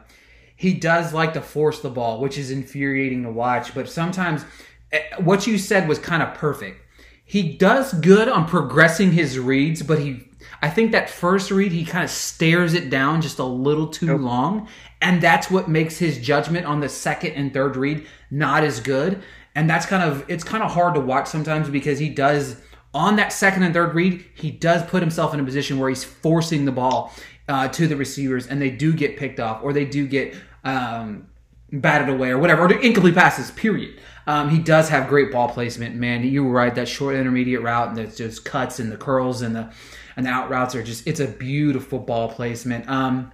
he 0.56 0.76
does 0.76 1.14
like 1.14 1.34
to 1.34 1.42
force 1.42 1.80
the 1.80 1.90
ball, 1.90 2.22
which 2.22 2.38
is 2.38 2.52
infuriating 2.52 3.24
to 3.24 3.32
watch. 3.32 3.74
But 3.74 3.90
sometimes, 3.90 4.46
eh, 4.92 5.02
what 5.18 5.48
you 5.48 5.58
said 5.58 5.88
was 5.88 5.98
kind 5.98 6.22
of 6.22 6.36
perfect. 6.36 6.80
He 7.24 7.58
does 7.58 7.94
good 7.94 8.28
on 8.28 8.46
progressing 8.48 9.14
his 9.14 9.40
reads, 9.40 9.82
but 9.82 10.00
he 10.00 10.28
I 10.62 10.70
think 10.70 10.92
that 10.92 11.10
first 11.10 11.52
read, 11.52 11.72
he 11.72 11.86
kind 11.86 12.04
of 12.04 12.10
stares 12.10 12.74
it 12.74 12.90
down 12.90 13.22
just 13.22 13.40
a 13.40 13.44
little 13.44 13.88
too 13.88 14.18
long. 14.18 14.68
And 15.02 15.22
that's 15.22 15.50
what 15.50 15.68
makes 15.68 15.98
his 15.98 16.20
judgment 16.20 16.66
on 16.66 16.80
the 16.80 16.90
second 16.90 17.34
and 17.34 17.54
third 17.54 17.76
read 17.76 18.06
not 18.30 18.64
as 18.64 18.80
good. 18.80 19.22
And 19.56 19.70
that's 19.70 19.86
kind 19.86 20.04
of, 20.04 20.24
it's 20.30 20.44
kind 20.44 20.64
of 20.64 20.72
hard 20.72 20.94
to 20.96 21.02
watch 21.02 21.28
sometimes 21.28 21.70
because 21.70 22.00
he 22.00 22.10
does, 22.10 22.62
on 22.94 23.16
that 23.18 23.34
second 23.34 23.64
and 23.64 23.74
third 23.74 23.94
read, 23.96 24.24
he 24.36 24.52
does 24.52 24.84
put 24.84 25.02
himself 25.02 25.34
in 25.34 25.40
a 25.40 25.44
position 25.44 25.80
where 25.80 25.90
he's 25.90 26.04
forcing 26.04 26.66
the 26.66 26.72
ball 26.72 27.14
uh, 27.48 27.68
to 27.70 27.88
the 27.88 27.96
receivers 27.96 28.48
and 28.48 28.62
they 28.62 28.70
do 28.70 28.94
get 28.94 29.18
picked 29.18 29.40
off 29.40 29.64
or 29.64 29.74
they 29.74 29.86
do 29.86 30.08
get 30.08 30.36
um, 30.64 31.28
batted 31.72 32.10
away 32.10 32.30
or 32.30 32.38
whatever, 32.38 32.64
or 32.64 32.72
incomplete 32.72 33.16
passes, 33.16 33.52
period. 33.52 34.00
Um, 34.28 34.50
he 34.50 34.60
does 34.60 34.90
have 34.90 35.08
great 35.08 35.32
ball 35.32 35.50
placement, 35.50 35.96
man. 35.96 36.24
You 36.24 36.44
were 36.44 36.52
right, 36.52 36.74
that 36.76 36.88
short 36.88 37.16
intermediate 37.16 37.62
route 37.62 37.90
and 37.90 37.98
the 37.98 38.08
just 38.08 38.46
cuts 38.46 38.80
and 38.80 38.92
the 38.92 38.98
curls 38.98 39.42
and 39.42 39.56
the 39.56 39.72
and 40.16 40.26
the 40.26 40.30
out 40.30 40.50
routes 40.50 40.76
are 40.76 40.84
just 40.84 41.08
it's 41.08 41.20
a 41.20 41.28
beautiful 41.28 42.00
ball 42.00 42.30
placement. 42.30 42.88
Um, 42.90 43.32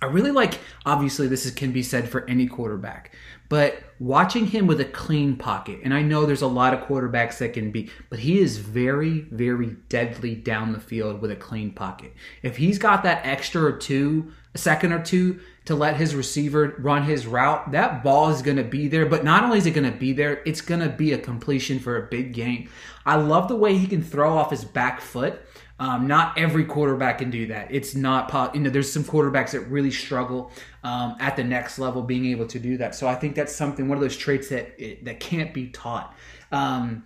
I 0.00 0.06
really 0.06 0.30
like. 0.30 0.60
Obviously, 0.86 1.26
this 1.26 1.44
is, 1.44 1.52
can 1.52 1.72
be 1.72 1.82
said 1.82 2.08
for 2.08 2.28
any 2.28 2.46
quarterback, 2.46 3.14
but 3.48 3.82
watching 3.98 4.46
him 4.46 4.66
with 4.66 4.80
a 4.80 4.84
clean 4.84 5.36
pocket, 5.36 5.80
and 5.82 5.92
I 5.92 6.02
know 6.02 6.24
there's 6.24 6.42
a 6.42 6.46
lot 6.46 6.72
of 6.72 6.80
quarterbacks 6.80 7.38
that 7.38 7.54
can 7.54 7.72
be, 7.72 7.90
but 8.08 8.20
he 8.20 8.38
is 8.38 8.58
very, 8.58 9.22
very 9.30 9.76
deadly 9.88 10.36
down 10.36 10.72
the 10.72 10.78
field 10.78 11.20
with 11.20 11.32
a 11.32 11.36
clean 11.36 11.72
pocket. 11.72 12.12
If 12.42 12.58
he's 12.58 12.78
got 12.78 13.02
that 13.02 13.26
extra 13.26 13.62
or 13.62 13.76
two, 13.76 14.32
a 14.54 14.58
second 14.58 14.92
or 14.92 15.02
two 15.02 15.40
to 15.68 15.74
let 15.74 15.96
his 15.96 16.14
receiver 16.14 16.74
run 16.78 17.02
his 17.02 17.26
route, 17.26 17.72
that 17.72 18.02
ball 18.02 18.30
is 18.30 18.40
going 18.40 18.56
to 18.56 18.64
be 18.64 18.88
there. 18.88 19.04
But 19.04 19.22
not 19.22 19.44
only 19.44 19.58
is 19.58 19.66
it 19.66 19.72
going 19.72 19.90
to 19.90 19.98
be 19.98 20.14
there, 20.14 20.42
it's 20.46 20.62
going 20.62 20.80
to 20.80 20.88
be 20.88 21.12
a 21.12 21.18
completion 21.18 21.78
for 21.78 21.98
a 21.98 22.08
big 22.08 22.32
game. 22.32 22.70
I 23.04 23.16
love 23.16 23.48
the 23.48 23.56
way 23.56 23.76
he 23.76 23.86
can 23.86 24.02
throw 24.02 24.38
off 24.38 24.50
his 24.50 24.64
back 24.64 25.02
foot. 25.02 25.42
Um, 25.78 26.06
not 26.06 26.38
every 26.38 26.64
quarterback 26.64 27.18
can 27.18 27.30
do 27.30 27.48
that. 27.48 27.68
It's 27.70 27.94
not, 27.94 28.54
you 28.54 28.62
know, 28.62 28.70
there's 28.70 28.90
some 28.90 29.04
quarterbacks 29.04 29.50
that 29.50 29.60
really 29.68 29.90
struggle 29.90 30.50
um, 30.84 31.16
at 31.20 31.36
the 31.36 31.44
next 31.44 31.78
level 31.78 32.00
being 32.02 32.24
able 32.24 32.46
to 32.46 32.58
do 32.58 32.78
that. 32.78 32.94
So 32.94 33.06
I 33.06 33.14
think 33.14 33.34
that's 33.34 33.54
something, 33.54 33.88
one 33.88 33.98
of 33.98 34.02
those 34.02 34.16
traits 34.16 34.48
that 34.48 34.78
that 35.04 35.20
can't 35.20 35.52
be 35.52 35.68
taught. 35.68 36.16
Um, 36.50 37.04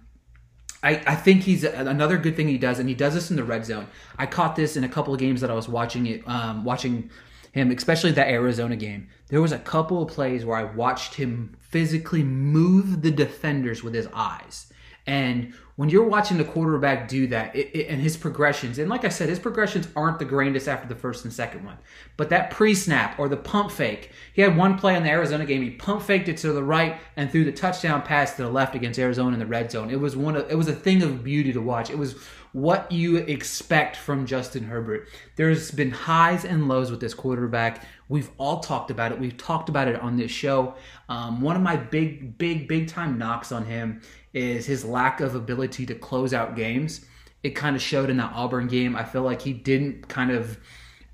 I, 0.85 1.03
I 1.05 1.17
think 1.17 1.43
he's 1.43 1.65
another 1.65 2.17
good 2.17 2.37
thing 2.37 2.47
he 2.47 2.59
does, 2.59 2.79
and 2.79 2.89
he 2.89 2.95
does 2.95 3.15
this 3.15 3.29
in 3.31 3.37
the 3.37 3.45
red 3.45 3.67
zone. 3.67 3.89
I 4.19 4.27
caught 4.27 4.55
this 4.55 4.77
in 4.77 4.85
a 4.85 4.89
couple 4.89 5.13
of 5.13 5.19
games 5.19 5.41
that 5.41 5.51
I 5.51 5.55
was 5.55 5.69
watching 5.69 6.07
it, 6.07 6.27
um, 6.29 6.65
watching 6.65 7.11
him, 7.53 7.71
especially 7.71 8.13
that 8.13 8.29
Arizona 8.29 8.77
game. 8.77 9.09
There 9.29 9.41
was 9.43 9.53
a 9.53 9.59
couple 9.59 10.03
of 10.03 10.09
plays 10.09 10.45
where 10.45 10.57
I 10.57 10.65
watched 10.65 11.15
him 11.15 11.57
physically 11.61 12.23
move 12.23 13.03
the 13.03 13.11
defenders 13.11 13.83
with 13.83 13.95
his 13.95 14.09
eyes. 14.13 14.73
And 15.07 15.55
when 15.83 15.89
you're 15.89 16.07
watching 16.07 16.39
the 16.39 16.45
quarterback 16.45 17.09
do 17.09 17.27
that 17.27 17.57
it, 17.57 17.69
it, 17.75 17.89
and 17.89 18.01
his 18.01 18.17
progressions, 18.17 18.79
and 18.79 18.89
like 18.89 19.05
I 19.05 19.09
said, 19.09 19.29
his 19.29 19.41
progressions 19.41 19.89
aren't 19.97 20.21
the 20.21 20.25
grandest 20.25 20.69
after 20.69 20.87
the 20.87 20.95
first 20.95 21.25
and 21.25 21.35
second 21.35 21.65
one, 21.65 21.77
but 22.17 22.31
that 22.31 22.53
pre 22.53 22.73
snap 22.73 23.19
or 23.19 23.29
the 23.29 23.37
pump 23.37 23.73
fake, 23.73 24.13
he 24.33 24.43
had 24.43 24.57
one 24.57 24.79
play 24.79 24.95
in 24.95 25.03
the 25.03 25.11
Arizona 25.11 25.45
game. 25.45 25.61
He 25.61 25.71
pump 25.71 26.03
faked 26.03 26.29
it 26.29 26.37
to 26.37 26.53
the 26.53 26.63
right 26.63 27.01
and 27.17 27.29
threw 27.29 27.43
the 27.43 27.51
touchdown 27.51 28.03
pass 28.03 28.37
to 28.37 28.43
the 28.43 28.49
left 28.49 28.77
against 28.77 28.97
Arizona 28.97 29.33
in 29.33 29.41
the 29.41 29.47
red 29.47 29.73
zone. 29.73 29.91
It 29.91 29.99
was 29.99 30.17
one 30.17 30.37
of, 30.37 30.49
it 30.49 30.55
was 30.55 30.69
a 30.69 30.73
thing 30.73 31.03
of 31.03 31.25
beauty 31.25 31.53
to 31.53 31.61
watch. 31.61 31.91
It 31.91 31.99
was 31.99 32.15
what 32.53 32.93
you 32.93 33.17
expect 33.17 33.97
from 33.97 34.25
Justin 34.25 34.63
Herbert. 34.63 35.09
There's 35.37 35.73
been 35.73 35.91
highs 35.91 36.45
and 36.45 36.69
lows 36.69 36.93
with 36.93 37.01
this 37.01 37.15
quarterback. 37.15 37.85
We've 38.09 38.31
all 38.39 38.61
talked 38.61 38.91
about 38.91 39.11
it. 39.11 39.19
We've 39.19 39.37
talked 39.37 39.69
about 39.71 39.89
it 39.89 39.99
on 40.01 40.17
this 40.17 40.31
show. 40.31 40.75
Um, 41.09 41.41
one 41.41 41.57
of 41.57 41.63
my 41.63 41.77
big, 41.77 42.37
big, 42.37 42.69
big 42.69 42.89
time 42.89 43.19
knocks 43.19 43.53
on 43.53 43.65
him 43.65 44.03
is 44.33 44.67
his 44.67 44.85
lack 44.85 45.21
of 45.21 45.35
ability 45.35 45.87
to 45.87 45.95
close 45.95 46.33
out 46.33 46.57
games. 46.57 47.05
It 47.43 47.51
kind 47.51 47.77
of 47.77 47.83
showed 47.83 48.11
in 48.11 48.17
that 48.19 48.33
Auburn 48.35 48.69
game. 48.69 48.97
I 48.97 49.05
feel 49.05 49.23
like 49.23 49.43
he 49.43 49.53
didn't 49.53 50.09
kind 50.09 50.31
of 50.31 50.59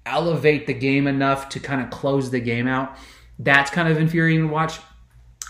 elevate 0.06 0.66
the 0.66 0.74
game 0.74 1.06
enough 1.06 1.48
to 1.50 1.60
kind 1.60 1.80
of 1.80 1.90
close 1.90 2.30
the 2.30 2.40
game 2.40 2.66
out. 2.66 2.96
That's 3.38 3.70
kind 3.70 3.88
of 3.88 3.98
infuriating 3.98 4.48
to 4.48 4.52
watch. 4.52 4.78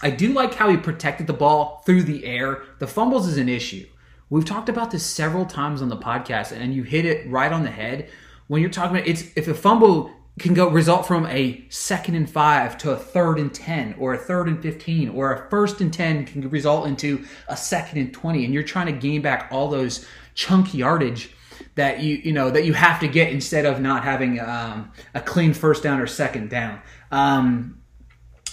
I 0.03 0.11
do 0.11 0.33
like 0.33 0.55
how 0.55 0.69
he 0.71 0.77
protected 0.77 1.27
the 1.27 1.33
ball 1.33 1.83
through 1.85 2.05
the 2.05 2.25
air. 2.25 2.63
The 2.79 2.87
fumbles 2.87 3.27
is 3.27 3.37
an 3.37 3.49
issue. 3.49 3.87
We've 4.31 4.45
talked 4.45 4.69
about 4.69 4.91
this 4.91 5.05
several 5.05 5.47
times 5.47 5.83
on 5.83 5.89
the 5.89 5.97
podcast, 5.97 6.53
and 6.53 6.75
you 6.75 6.83
hit 6.83 7.05
it 7.05 7.29
right 7.31 7.51
on 7.51 7.65
the 7.65 7.71
head 7.71 8.11
when 8.47 8.61
you're 8.61 8.71
talking 8.71 8.97
about 8.97 9.09
it's 9.09 9.25
if 9.37 9.49
a 9.49 9.55
fumble 9.55 10.11
can 10.39 10.55
go 10.55 10.69
result 10.69 11.07
from 11.07 11.27
a 11.27 11.65
second 11.69 12.15
and 12.15 12.29
five 12.29 12.79
to 12.79 12.91
a 12.91 12.97
third 12.97 13.39
and 13.39 13.53
10 13.53 13.97
or 13.99 14.15
a 14.15 14.19
third 14.19 14.49
and 14.49 14.63
15 14.63 15.11
or 15.11 15.33
a 15.33 15.51
first 15.51 15.81
and 15.81 15.93
10 15.93 16.27
can 16.27 16.49
result 16.51 16.87
into 16.87 17.25
a 17.49 17.57
second 17.57 17.99
and 17.99 18.13
20 18.13 18.45
and 18.45 18.55
you're 18.55 18.63
trying 18.63 18.87
to 18.87 18.93
gain 18.93 19.23
back 19.23 19.49
all 19.51 19.69
those 19.69 20.07
chunky 20.35 20.79
yardage 20.79 21.31
that 21.75 22.01
you 22.01 22.17
you 22.17 22.33
know 22.33 22.51
that 22.51 22.65
you 22.65 22.73
have 22.73 23.01
to 23.01 23.09
get 23.09 23.33
instead 23.33 23.65
of 23.65 23.81
not 23.81 24.05
having 24.05 24.39
um, 24.41 24.93
a 25.15 25.21
clean 25.21 25.53
first 25.53 25.83
down 25.83 26.01
or 26.01 26.07
second 26.07 26.51
down. 26.51 26.81
Um, 27.11 27.81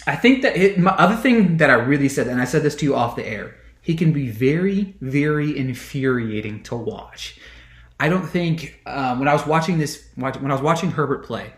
i 0.08 0.16
think 0.16 0.44
that 0.44 0.56
it, 0.56 0.78
my 0.78 0.92
other 0.92 1.16
thing 1.16 1.58
that 1.58 1.70
i 1.70 1.74
really 1.74 2.10
said 2.10 2.28
and 2.28 2.40
i 2.40 2.46
said 2.46 2.62
this 2.62 2.76
to 2.76 2.86
you 2.86 2.96
off 2.96 3.16
the 3.16 3.26
air 3.26 3.56
he 3.82 3.96
can 3.96 4.14
be 4.14 4.30
very 4.30 4.96
very 5.02 5.58
infuriating 5.58 6.64
to 6.64 6.76
watch. 6.76 7.40
I 8.00 8.10
don't 8.10 8.28
think 8.28 8.80
um, 8.86 9.20
when 9.20 9.28
i 9.28 9.34
was 9.34 9.46
watching 9.46 9.78
this 9.78 10.08
when 10.16 10.52
i 10.52 10.54
was 10.54 10.62
watching 10.62 10.92
herbert 10.92 11.26
play 11.26 11.52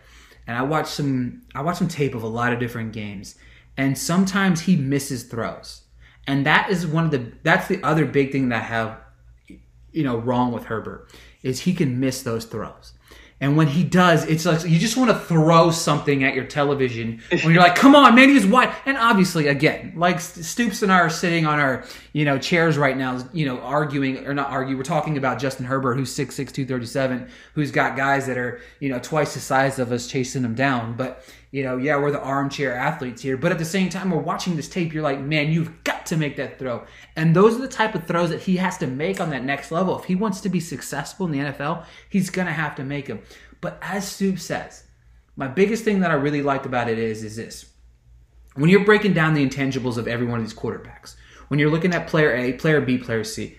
and 0.48 0.56
I 0.56 0.62
watched 0.62 0.88
some 0.88 1.42
I 1.54 1.60
watched 1.60 1.78
some 1.78 1.88
tape 1.88 2.14
of 2.14 2.22
a 2.24 2.26
lot 2.26 2.52
of 2.52 2.58
different 2.58 2.92
games, 2.92 3.36
and 3.76 3.96
sometimes 3.96 4.62
he 4.62 4.74
misses 4.74 5.22
throws, 5.24 5.82
and 6.26 6.44
that 6.46 6.70
is 6.70 6.86
one 6.86 7.04
of 7.04 7.10
the 7.10 7.32
that's 7.44 7.68
the 7.68 7.80
other 7.84 8.06
big 8.06 8.32
thing 8.32 8.48
that 8.48 8.62
I 8.62 8.64
have 8.64 8.98
you 9.92 10.02
know 10.02 10.16
wrong 10.16 10.50
with 10.50 10.64
Herbert 10.64 11.12
is 11.42 11.60
he 11.60 11.74
can 11.74 12.00
miss 12.00 12.22
those 12.22 12.46
throws. 12.46 12.94
And 13.40 13.56
when 13.56 13.68
he 13.68 13.84
does, 13.84 14.24
it's 14.24 14.44
like 14.44 14.64
you 14.64 14.80
just 14.80 14.96
want 14.96 15.10
to 15.10 15.18
throw 15.18 15.70
something 15.70 16.24
at 16.24 16.34
your 16.34 16.44
television 16.44 17.22
when 17.30 17.52
you're 17.52 17.62
like, 17.62 17.76
"Come 17.76 17.94
on, 17.94 18.16
man, 18.16 18.30
he's 18.30 18.44
wide." 18.44 18.74
And 18.84 18.96
obviously, 18.96 19.46
again, 19.46 19.92
like 19.94 20.20
Stoops 20.20 20.82
and 20.82 20.92
I 20.92 20.96
are 20.96 21.10
sitting 21.10 21.46
on 21.46 21.60
our 21.60 21.84
you 22.12 22.24
know 22.24 22.38
chairs 22.38 22.76
right 22.76 22.96
now, 22.96 23.24
you 23.32 23.46
know, 23.46 23.60
arguing 23.60 24.26
or 24.26 24.34
not 24.34 24.50
arguing. 24.50 24.76
We're 24.76 24.82
talking 24.82 25.16
about 25.16 25.38
Justin 25.38 25.66
Herbert, 25.66 25.94
who's 25.94 26.12
6'6", 26.14 26.34
237, 26.34 27.28
who's 27.54 27.70
got 27.70 27.96
guys 27.96 28.26
that 28.26 28.36
are 28.36 28.60
you 28.80 28.88
know 28.88 28.98
twice 28.98 29.34
the 29.34 29.40
size 29.40 29.78
of 29.78 29.92
us 29.92 30.08
chasing 30.08 30.42
him 30.42 30.56
down. 30.56 30.96
But 30.96 31.24
you 31.50 31.62
know, 31.62 31.76
yeah, 31.78 31.96
we're 31.96 32.10
the 32.10 32.20
armchair 32.20 32.74
athletes 32.74 33.22
here. 33.22 33.36
But 33.36 33.52
at 33.52 33.58
the 33.58 33.64
same 33.64 33.88
time, 33.88 34.10
we're 34.10 34.18
watching 34.18 34.56
this 34.56 34.68
tape. 34.68 34.92
You're 34.92 35.02
like, 35.02 35.20
man, 35.20 35.50
you've 35.50 35.82
got 35.84 36.04
to 36.06 36.16
make 36.16 36.36
that 36.36 36.58
throw. 36.58 36.84
And 37.16 37.34
those 37.34 37.56
are 37.56 37.60
the 37.60 37.68
type 37.68 37.94
of 37.94 38.06
throws 38.06 38.30
that 38.30 38.42
he 38.42 38.56
has 38.56 38.76
to 38.78 38.86
make 38.86 39.20
on 39.20 39.30
that 39.30 39.44
next 39.44 39.70
level. 39.70 39.98
If 39.98 40.04
he 40.04 40.14
wants 40.14 40.40
to 40.42 40.48
be 40.48 40.60
successful 40.60 41.26
in 41.26 41.32
the 41.32 41.38
NFL, 41.38 41.84
he's 42.10 42.30
going 42.30 42.46
to 42.46 42.52
have 42.52 42.74
to 42.76 42.84
make 42.84 43.06
them. 43.06 43.20
But 43.60 43.78
as 43.80 44.06
Stoop 44.06 44.38
says, 44.38 44.84
my 45.36 45.48
biggest 45.48 45.84
thing 45.84 46.00
that 46.00 46.10
I 46.10 46.14
really 46.14 46.42
liked 46.42 46.66
about 46.66 46.88
it 46.88 46.98
is, 46.98 47.24
is 47.24 47.36
this. 47.36 47.66
When 48.54 48.68
you're 48.68 48.84
breaking 48.84 49.14
down 49.14 49.34
the 49.34 49.46
intangibles 49.46 49.96
of 49.96 50.08
every 50.08 50.26
one 50.26 50.40
of 50.40 50.44
these 50.44 50.58
quarterbacks, 50.58 51.14
when 51.48 51.60
you're 51.60 51.70
looking 51.70 51.94
at 51.94 52.08
player 52.08 52.34
A, 52.34 52.52
player 52.54 52.80
B, 52.80 52.98
player 52.98 53.24
C, 53.24 53.56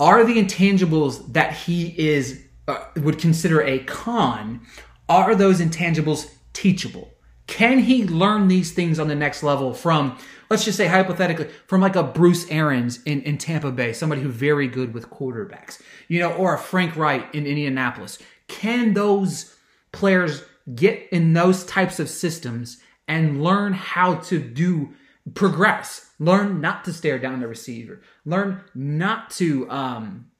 are 0.00 0.24
the 0.24 0.42
intangibles 0.42 1.32
that 1.32 1.52
he 1.52 1.94
is 1.98 2.44
uh, 2.66 2.84
would 2.96 3.18
consider 3.18 3.62
a 3.62 3.80
con, 3.80 4.60
are 5.08 5.34
those 5.34 5.60
intangibles 5.60 6.30
teachable? 6.52 7.12
Can 7.48 7.78
he 7.78 8.04
learn 8.04 8.46
these 8.46 8.72
things 8.72 9.00
on 9.00 9.08
the 9.08 9.14
next 9.14 9.42
level 9.42 9.72
from, 9.72 10.18
let's 10.50 10.64
just 10.64 10.76
say 10.76 10.86
hypothetically, 10.86 11.48
from 11.66 11.80
like 11.80 11.96
a 11.96 12.02
Bruce 12.02 12.48
Arians 12.50 13.02
in, 13.04 13.22
in 13.22 13.38
Tampa 13.38 13.72
Bay, 13.72 13.92
somebody 13.94 14.20
who's 14.20 14.34
very 14.34 14.68
good 14.68 14.94
with 14.94 15.10
quarterbacks, 15.10 15.80
you 16.08 16.20
know, 16.20 16.32
or 16.34 16.54
a 16.54 16.58
Frank 16.58 16.94
Reich 16.94 17.34
in 17.34 17.46
Indianapolis? 17.46 18.18
Can 18.48 18.92
those 18.92 19.56
players 19.92 20.44
get 20.74 21.08
in 21.10 21.32
those 21.32 21.64
types 21.64 21.98
of 21.98 22.10
systems 22.10 22.78
and 23.08 23.42
learn 23.42 23.72
how 23.72 24.16
to 24.16 24.38
do 24.38 24.90
progress? 25.34 26.10
Learn 26.18 26.60
not 26.60 26.84
to 26.84 26.92
stare 26.92 27.18
down 27.18 27.40
the 27.40 27.48
receiver. 27.48 28.02
Learn 28.26 28.60
not 28.74 29.30
to 29.30 29.68
um, 29.70 30.30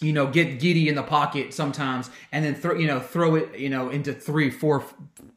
you 0.00 0.12
know, 0.12 0.26
get 0.26 0.60
giddy 0.60 0.88
in 0.88 0.94
the 0.94 1.02
pocket 1.02 1.52
sometimes, 1.52 2.10
and 2.32 2.44
then 2.44 2.54
throw, 2.54 2.74
you 2.74 2.86
know, 2.86 3.00
throw 3.00 3.34
it, 3.34 3.58
you 3.58 3.68
know, 3.68 3.88
into 3.88 4.12
three, 4.12 4.50
four 4.50 4.84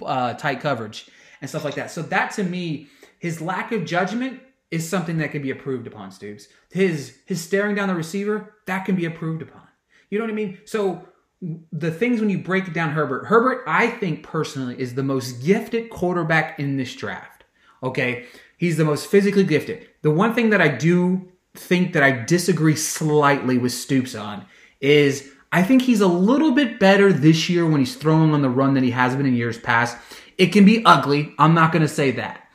uh, 0.05 0.33
tight 0.33 0.61
coverage 0.61 1.07
and 1.41 1.49
stuff 1.49 1.63
like 1.63 1.75
that. 1.75 1.91
So 1.91 2.01
that 2.03 2.31
to 2.33 2.43
me, 2.43 2.87
his 3.19 3.41
lack 3.41 3.71
of 3.71 3.85
judgment 3.85 4.41
is 4.69 4.87
something 4.87 5.17
that 5.17 5.31
can 5.31 5.41
be 5.41 5.51
approved 5.51 5.87
upon, 5.87 6.11
Stoops. 6.11 6.47
His 6.71 7.17
his 7.25 7.41
staring 7.41 7.75
down 7.75 7.87
the 7.87 7.95
receiver 7.95 8.55
that 8.67 8.85
can 8.85 8.95
be 8.95 9.05
approved 9.05 9.41
upon. 9.41 9.63
You 10.09 10.19
know 10.19 10.25
what 10.25 10.31
I 10.31 10.35
mean? 10.35 10.59
So 10.65 11.07
the 11.71 11.91
things 11.91 12.19
when 12.19 12.29
you 12.29 12.37
break 12.37 12.71
down, 12.73 12.91
Herbert, 12.91 13.25
Herbert, 13.25 13.63
I 13.67 13.87
think 13.87 14.23
personally 14.23 14.79
is 14.79 14.93
the 14.93 15.03
most 15.03 15.43
gifted 15.43 15.89
quarterback 15.89 16.59
in 16.59 16.77
this 16.77 16.95
draft. 16.95 17.45
Okay, 17.83 18.25
he's 18.57 18.77
the 18.77 18.85
most 18.85 19.07
physically 19.07 19.43
gifted. 19.43 19.87
The 20.03 20.11
one 20.11 20.35
thing 20.35 20.51
that 20.51 20.61
I 20.61 20.67
do 20.67 21.30
think 21.55 21.93
that 21.93 22.03
I 22.03 22.11
disagree 22.11 22.75
slightly 22.75 23.57
with 23.57 23.71
Stoops 23.71 24.15
on 24.15 24.45
is 24.79 25.29
I 25.51 25.63
think 25.63 25.81
he's 25.81 26.01
a 26.01 26.07
little 26.07 26.51
bit 26.51 26.79
better 26.79 27.11
this 27.11 27.49
year 27.49 27.65
when 27.65 27.79
he's 27.79 27.95
throwing 27.95 28.33
on 28.33 28.41
the 28.41 28.49
run 28.49 28.73
than 28.73 28.83
he 28.83 28.91
has 28.91 29.15
been 29.15 29.25
in 29.25 29.35
years 29.35 29.57
past. 29.57 29.97
It 30.37 30.47
can 30.47 30.65
be 30.65 30.83
ugly. 30.85 31.33
I'm 31.37 31.53
not 31.53 31.71
going 31.71 31.81
to 31.81 31.87
say 31.87 32.11
that. 32.11 32.47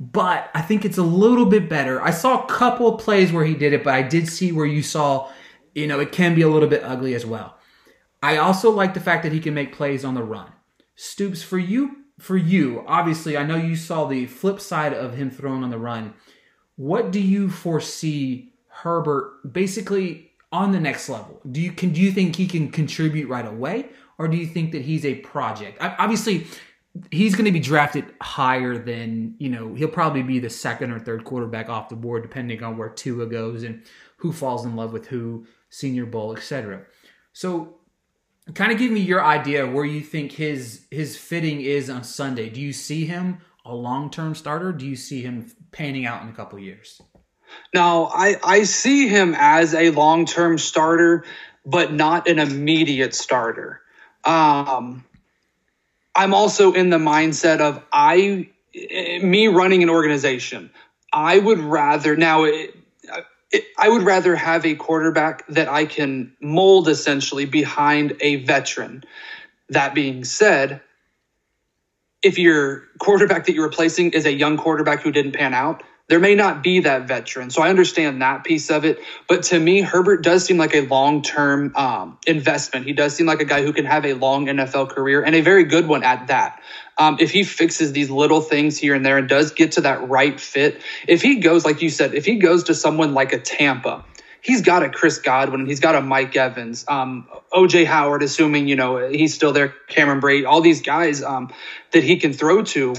But 0.00 0.48
I 0.54 0.62
think 0.62 0.84
it's 0.84 0.98
a 0.98 1.02
little 1.02 1.46
bit 1.46 1.68
better. 1.68 2.00
I 2.00 2.10
saw 2.10 2.42
a 2.42 2.46
couple 2.46 2.86
of 2.88 3.00
plays 3.00 3.32
where 3.32 3.44
he 3.44 3.54
did 3.54 3.72
it, 3.72 3.84
but 3.84 3.94
I 3.94 4.02
did 4.02 4.28
see 4.28 4.52
where 4.52 4.66
you 4.66 4.82
saw, 4.82 5.30
you 5.74 5.86
know, 5.86 6.00
it 6.00 6.12
can 6.12 6.34
be 6.34 6.42
a 6.42 6.48
little 6.48 6.68
bit 6.68 6.84
ugly 6.84 7.14
as 7.14 7.26
well. 7.26 7.58
I 8.22 8.36
also 8.36 8.70
like 8.70 8.94
the 8.94 9.00
fact 9.00 9.24
that 9.24 9.32
he 9.32 9.40
can 9.40 9.54
make 9.54 9.72
plays 9.72 10.04
on 10.04 10.14
the 10.14 10.22
run. 10.22 10.52
Stoops, 10.94 11.42
for 11.42 11.58
you, 11.58 11.96
for 12.18 12.36
you, 12.36 12.84
obviously, 12.86 13.36
I 13.36 13.44
know 13.44 13.56
you 13.56 13.76
saw 13.76 14.06
the 14.06 14.26
flip 14.26 14.60
side 14.60 14.92
of 14.92 15.14
him 15.14 15.30
throwing 15.30 15.62
on 15.62 15.70
the 15.70 15.78
run. 15.78 16.14
What 16.78 17.10
do 17.10 17.20
you 17.20 17.50
foresee 17.50 18.52
Herbert 18.68 19.52
basically 19.52 20.30
on 20.52 20.70
the 20.70 20.78
next 20.78 21.08
level? 21.08 21.40
Do 21.50 21.60
you 21.60 21.72
can 21.72 21.92
do 21.92 22.00
you 22.00 22.12
think 22.12 22.36
he 22.36 22.46
can 22.46 22.70
contribute 22.70 23.28
right 23.28 23.44
away, 23.44 23.88
or 24.16 24.28
do 24.28 24.36
you 24.36 24.46
think 24.46 24.70
that 24.70 24.82
he's 24.82 25.04
a 25.04 25.16
project? 25.16 25.78
Obviously, 25.80 26.46
he's 27.10 27.34
going 27.34 27.46
to 27.46 27.50
be 27.50 27.58
drafted 27.58 28.04
higher 28.22 28.78
than 28.78 29.34
you 29.38 29.48
know. 29.48 29.74
He'll 29.74 29.88
probably 29.88 30.22
be 30.22 30.38
the 30.38 30.50
second 30.50 30.92
or 30.92 31.00
third 31.00 31.24
quarterback 31.24 31.68
off 31.68 31.88
the 31.88 31.96
board, 31.96 32.22
depending 32.22 32.62
on 32.62 32.76
where 32.76 32.90
Tua 32.90 33.26
goes 33.26 33.64
and 33.64 33.82
who 34.18 34.32
falls 34.32 34.64
in 34.64 34.76
love 34.76 34.92
with 34.92 35.08
who, 35.08 35.48
Senior 35.70 36.06
Bowl, 36.06 36.32
etc. 36.36 36.82
So, 37.32 37.78
kind 38.54 38.70
of 38.70 38.78
give 38.78 38.92
me 38.92 39.00
your 39.00 39.24
idea 39.24 39.68
where 39.68 39.84
you 39.84 40.00
think 40.00 40.30
his 40.30 40.86
his 40.92 41.16
fitting 41.16 41.60
is 41.60 41.90
on 41.90 42.04
Sunday. 42.04 42.48
Do 42.48 42.60
you 42.60 42.72
see 42.72 43.04
him 43.04 43.38
a 43.68 43.74
long 43.74 44.10
term 44.10 44.34
starter? 44.34 44.72
Do 44.72 44.86
you 44.86 44.96
see 44.96 45.22
him 45.22 45.50
panning 45.70 46.06
out 46.06 46.22
in 46.22 46.28
a 46.28 46.32
couple 46.32 46.58
years? 46.58 47.00
No, 47.74 48.06
I, 48.12 48.36
I 48.42 48.62
see 48.64 49.08
him 49.08 49.34
as 49.36 49.74
a 49.74 49.90
long 49.90 50.26
term 50.26 50.58
starter, 50.58 51.24
but 51.64 51.92
not 51.92 52.28
an 52.28 52.38
immediate 52.38 53.14
starter. 53.14 53.80
Um, 54.24 55.04
I'm 56.14 56.34
also 56.34 56.72
in 56.72 56.90
the 56.90 56.98
mindset 56.98 57.60
of 57.60 57.82
I, 57.92 58.48
me 58.74 59.48
running 59.48 59.82
an 59.82 59.90
organization, 59.90 60.70
I 61.12 61.38
would 61.38 61.60
rather, 61.60 62.16
now, 62.16 62.44
it, 62.44 62.74
it, 63.50 63.64
I 63.78 63.88
would 63.88 64.02
rather 64.02 64.36
have 64.36 64.66
a 64.66 64.74
quarterback 64.74 65.46
that 65.48 65.68
I 65.68 65.86
can 65.86 66.32
mold 66.40 66.88
essentially 66.88 67.46
behind 67.46 68.16
a 68.20 68.44
veteran. 68.44 69.04
That 69.70 69.94
being 69.94 70.24
said, 70.24 70.80
if 72.22 72.38
your 72.38 72.84
quarterback 72.98 73.46
that 73.46 73.54
you're 73.54 73.66
replacing 73.66 74.12
is 74.12 74.26
a 74.26 74.32
young 74.32 74.56
quarterback 74.56 75.02
who 75.02 75.12
didn't 75.12 75.32
pan 75.32 75.54
out, 75.54 75.82
there 76.08 76.18
may 76.18 76.34
not 76.34 76.62
be 76.62 76.80
that 76.80 77.06
veteran. 77.06 77.50
So 77.50 77.62
I 77.62 77.68
understand 77.68 78.22
that 78.22 78.42
piece 78.42 78.70
of 78.70 78.84
it. 78.86 78.98
But 79.28 79.42
to 79.44 79.60
me, 79.60 79.82
Herbert 79.82 80.22
does 80.22 80.44
seem 80.44 80.56
like 80.56 80.74
a 80.74 80.80
long 80.80 81.22
term 81.22 81.72
um, 81.76 82.18
investment. 82.26 82.86
He 82.86 82.94
does 82.94 83.14
seem 83.14 83.26
like 83.26 83.40
a 83.40 83.44
guy 83.44 83.62
who 83.62 83.74
can 83.74 83.84
have 83.84 84.06
a 84.06 84.14
long 84.14 84.46
NFL 84.46 84.88
career 84.88 85.22
and 85.22 85.34
a 85.34 85.42
very 85.42 85.64
good 85.64 85.86
one 85.86 86.02
at 86.02 86.28
that. 86.28 86.62
Um, 86.96 87.18
if 87.20 87.30
he 87.30 87.44
fixes 87.44 87.92
these 87.92 88.10
little 88.10 88.40
things 88.40 88.78
here 88.78 88.94
and 88.94 89.04
there 89.04 89.18
and 89.18 89.28
does 89.28 89.52
get 89.52 89.72
to 89.72 89.82
that 89.82 90.08
right 90.08 90.40
fit, 90.40 90.80
if 91.06 91.20
he 91.20 91.36
goes, 91.36 91.64
like 91.64 91.82
you 91.82 91.90
said, 91.90 92.14
if 92.14 92.24
he 92.24 92.36
goes 92.36 92.64
to 92.64 92.74
someone 92.74 93.12
like 93.12 93.32
a 93.34 93.38
Tampa, 93.38 94.04
he's 94.40 94.62
got 94.62 94.82
a 94.82 94.90
Chris 94.90 95.18
Godwin, 95.18 95.66
he's 95.66 95.80
got 95.80 95.94
a 95.94 96.00
Mike 96.00 96.36
Evans, 96.36 96.84
um, 96.88 97.28
OJ 97.52 97.86
Howard, 97.86 98.22
assuming 98.22 98.68
you 98.68 98.76
know 98.76 99.08
he's 99.08 99.34
still 99.34 99.52
there, 99.52 99.74
Cameron 99.88 100.20
Brate, 100.20 100.46
all 100.46 100.60
these 100.60 100.82
guys 100.82 101.22
um, 101.22 101.52
that 101.92 102.04
he 102.04 102.16
can 102.16 102.32
throw 102.32 102.62
to, 102.62 102.94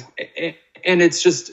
and 0.83 1.01
it's 1.01 1.21
just 1.21 1.51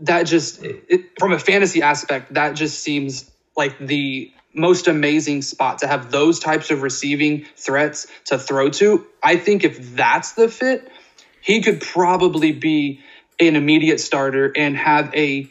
that 0.00 0.24
just 0.24 0.62
it, 0.62 1.18
from 1.18 1.32
a 1.32 1.38
fantasy 1.38 1.82
aspect, 1.82 2.34
that 2.34 2.52
just 2.52 2.80
seems 2.80 3.30
like 3.56 3.78
the 3.78 4.32
most 4.54 4.88
amazing 4.88 5.42
spot 5.42 5.78
to 5.78 5.86
have 5.86 6.10
those 6.10 6.38
types 6.38 6.70
of 6.70 6.82
receiving 6.82 7.46
threats 7.56 8.06
to 8.26 8.38
throw 8.38 8.70
to. 8.70 9.06
I 9.22 9.36
think 9.36 9.64
if 9.64 9.94
that's 9.94 10.32
the 10.32 10.48
fit, 10.48 10.90
he 11.40 11.62
could 11.62 11.80
probably 11.80 12.52
be 12.52 13.00
an 13.38 13.56
immediate 13.56 14.00
starter 14.00 14.52
and 14.54 14.76
have 14.76 15.14
a 15.14 15.48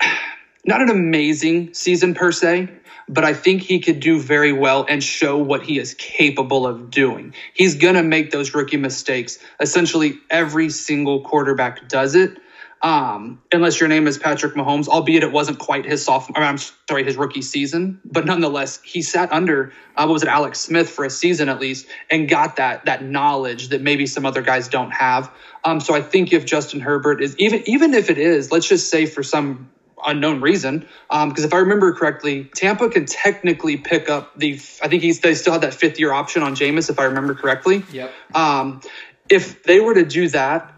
not 0.64 0.80
an 0.80 0.90
amazing 0.90 1.74
season 1.74 2.14
per 2.14 2.32
se, 2.32 2.68
but 3.08 3.24
I 3.24 3.34
think 3.34 3.62
he 3.62 3.80
could 3.80 4.00
do 4.00 4.20
very 4.20 4.52
well 4.52 4.86
and 4.88 5.02
show 5.02 5.38
what 5.38 5.62
he 5.62 5.78
is 5.78 5.94
capable 5.94 6.66
of 6.66 6.90
doing. 6.90 7.34
He's 7.54 7.74
going 7.74 7.94
to 7.94 8.02
make 8.02 8.30
those 8.30 8.54
rookie 8.54 8.76
mistakes. 8.76 9.38
Essentially, 9.60 10.14
every 10.30 10.70
single 10.70 11.22
quarterback 11.22 11.88
does 11.88 12.14
it. 12.14 12.38
Um, 12.82 13.42
unless 13.52 13.78
your 13.78 13.90
name 13.90 14.06
is 14.06 14.16
Patrick 14.16 14.54
Mahomes, 14.54 14.88
albeit 14.88 15.22
it 15.22 15.32
wasn't 15.32 15.58
quite 15.58 15.84
his 15.84 16.02
sophomore, 16.02 16.42
I'm 16.42 16.56
sorry, 16.56 17.04
his 17.04 17.16
rookie 17.16 17.42
season, 17.42 18.00
but 18.06 18.24
nonetheless, 18.24 18.80
he 18.82 19.02
sat 19.02 19.30
under 19.32 19.72
uh, 19.96 20.06
what 20.06 20.14
was 20.14 20.22
it, 20.22 20.30
Alex 20.30 20.60
Smith 20.60 20.88
for 20.88 21.04
a 21.04 21.10
season 21.10 21.50
at 21.50 21.60
least, 21.60 21.86
and 22.10 22.26
got 22.26 22.56
that 22.56 22.86
that 22.86 23.04
knowledge 23.04 23.68
that 23.68 23.82
maybe 23.82 24.06
some 24.06 24.24
other 24.24 24.40
guys 24.40 24.68
don't 24.68 24.92
have. 24.92 25.30
Um, 25.62 25.80
so 25.80 25.94
I 25.94 26.00
think 26.00 26.32
if 26.32 26.46
Justin 26.46 26.80
Herbert 26.80 27.22
is 27.22 27.36
even 27.36 27.62
even 27.66 27.92
if 27.92 28.08
it 28.08 28.16
is, 28.16 28.50
let's 28.50 28.66
just 28.66 28.88
say 28.88 29.04
for 29.04 29.22
some 29.22 29.68
unknown 30.06 30.40
reason. 30.40 30.80
Because 31.08 31.38
um, 31.38 31.44
if 31.44 31.54
I 31.54 31.58
remember 31.58 31.92
correctly, 31.92 32.44
Tampa 32.54 32.88
can 32.88 33.06
technically 33.06 33.76
pick 33.76 34.08
up 34.08 34.36
the. 34.36 34.54
I 34.82 34.88
think 34.88 35.02
he's 35.02 35.20
they 35.20 35.34
still 35.34 35.52
had 35.52 35.62
that 35.62 35.74
fifth 35.74 35.98
year 35.98 36.12
option 36.12 36.42
on 36.42 36.54
Jameis, 36.54 36.90
if 36.90 36.98
I 36.98 37.04
remember 37.04 37.34
correctly. 37.34 37.84
Yep. 37.92 38.12
Um, 38.34 38.80
if 39.28 39.62
they 39.62 39.80
were 39.80 39.94
to 39.94 40.04
do 40.04 40.28
that, 40.28 40.72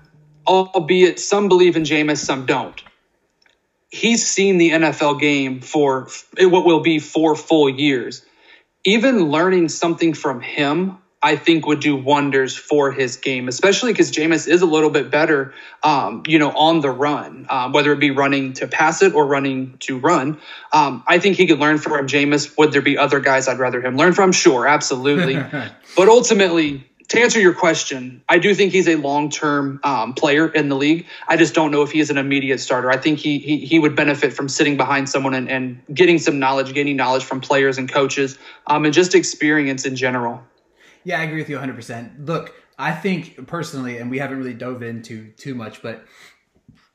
albeit 0.46 1.18
some 1.18 1.48
believe 1.48 1.76
in 1.76 1.84
Jameis, 1.84 2.18
some 2.18 2.46
don't. 2.46 2.80
He's 3.90 4.26
seen 4.26 4.58
the 4.58 4.70
NFL 4.70 5.20
game 5.20 5.60
for 5.60 6.08
what 6.38 6.64
will 6.64 6.80
be 6.80 6.98
four 6.98 7.36
full 7.36 7.68
years. 7.68 8.24
Even 8.84 9.30
learning 9.30 9.68
something 9.68 10.14
from 10.14 10.40
him 10.40 10.98
I 11.22 11.36
think 11.36 11.66
would 11.66 11.80
do 11.80 11.94
wonders 11.94 12.56
for 12.56 12.90
his 12.90 13.16
game, 13.16 13.46
especially 13.46 13.92
because 13.92 14.10
Jameis 14.10 14.48
is 14.48 14.60
a 14.60 14.66
little 14.66 14.90
bit 14.90 15.10
better, 15.10 15.54
um, 15.82 16.24
you 16.26 16.38
know, 16.38 16.50
on 16.50 16.80
the 16.80 16.90
run, 16.90 17.46
um, 17.48 17.72
whether 17.72 17.92
it 17.92 18.00
be 18.00 18.10
running 18.10 18.54
to 18.54 18.66
pass 18.66 19.02
it 19.02 19.14
or 19.14 19.24
running 19.24 19.76
to 19.80 19.98
run. 19.98 20.40
Um, 20.72 21.04
I 21.06 21.20
think 21.20 21.36
he 21.36 21.46
could 21.46 21.60
learn 21.60 21.78
from 21.78 22.08
Jameis. 22.08 22.58
Would 22.58 22.72
there 22.72 22.82
be 22.82 22.98
other 22.98 23.20
guys 23.20 23.46
I'd 23.46 23.60
rather 23.60 23.80
him 23.80 23.96
learn 23.96 24.14
from? 24.14 24.32
Sure, 24.32 24.66
absolutely. 24.66 25.36
but 25.96 26.08
ultimately, 26.08 26.88
to 27.12 27.20
answer 27.20 27.38
your 27.38 27.54
question, 27.54 28.22
I 28.28 28.38
do 28.38 28.54
think 28.54 28.72
he's 28.72 28.88
a 28.88 28.96
long-term 28.96 29.80
um, 29.84 30.14
player 30.14 30.48
in 30.48 30.70
the 30.70 30.76
league. 30.76 31.06
I 31.28 31.36
just 31.36 31.54
don't 31.54 31.70
know 31.70 31.82
if 31.82 31.92
he 31.92 32.00
is 32.00 32.10
an 32.10 32.18
immediate 32.18 32.58
starter. 32.58 32.90
I 32.90 32.96
think 32.96 33.18
he 33.18 33.38
he, 33.38 33.58
he 33.58 33.78
would 33.78 33.94
benefit 33.94 34.32
from 34.32 34.48
sitting 34.48 34.76
behind 34.76 35.08
someone 35.08 35.34
and, 35.34 35.48
and 35.48 35.82
getting 35.92 36.18
some 36.18 36.38
knowledge, 36.38 36.72
gaining 36.72 36.96
knowledge 36.96 37.22
from 37.22 37.40
players 37.40 37.78
and 37.78 37.86
coaches, 37.88 38.38
um, 38.66 38.86
and 38.86 38.94
just 38.94 39.14
experience 39.14 39.84
in 39.84 39.94
general. 39.94 40.42
Yeah, 41.04 41.20
I 41.20 41.24
agree 41.24 41.38
with 41.38 41.48
you 41.48 41.58
100%. 41.58 42.26
Look, 42.26 42.54
I 42.78 42.92
think 42.92 43.46
personally, 43.46 43.98
and 43.98 44.10
we 44.10 44.18
haven't 44.18 44.38
really 44.38 44.54
dove 44.54 44.82
into 44.82 45.30
too 45.32 45.54
much, 45.54 45.82
but 45.82 46.04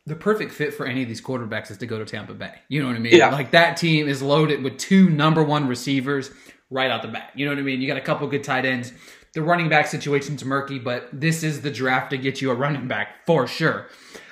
the 0.05 0.15
perfect 0.15 0.53
fit 0.53 0.73
for 0.73 0.85
any 0.85 1.03
of 1.03 1.09
these 1.09 1.21
quarterbacks 1.21 1.69
is 1.69 1.77
to 1.79 1.85
go 1.85 1.99
to 1.99 2.05
Tampa 2.05 2.33
Bay. 2.33 2.53
You 2.69 2.81
know 2.81 2.87
what 2.87 2.95
I 2.95 2.99
mean? 2.99 3.15
Yeah. 3.15 3.29
Like 3.29 3.51
that 3.51 3.77
team 3.77 4.07
is 4.07 4.21
loaded 4.21 4.63
with 4.63 4.77
two 4.77 5.09
number 5.09 5.43
one 5.43 5.67
receivers 5.67 6.31
right 6.69 6.89
out 6.89 7.01
the 7.01 7.09
bat. 7.09 7.31
You 7.35 7.45
know 7.45 7.51
what 7.51 7.59
I 7.59 7.63
mean? 7.63 7.81
You 7.81 7.87
got 7.87 7.97
a 7.97 8.01
couple 8.01 8.27
good 8.27 8.43
tight 8.43 8.65
ends. 8.65 8.93
The 9.33 9.41
running 9.41 9.69
back 9.69 9.87
situation's 9.87 10.43
murky, 10.43 10.79
but 10.79 11.09
this 11.11 11.43
is 11.43 11.61
the 11.61 11.69
draft 11.69 12.11
to 12.11 12.17
get 12.17 12.41
you 12.41 12.51
a 12.51 12.55
running 12.55 12.87
back 12.87 13.25
for 13.25 13.47
sure. 13.47 13.87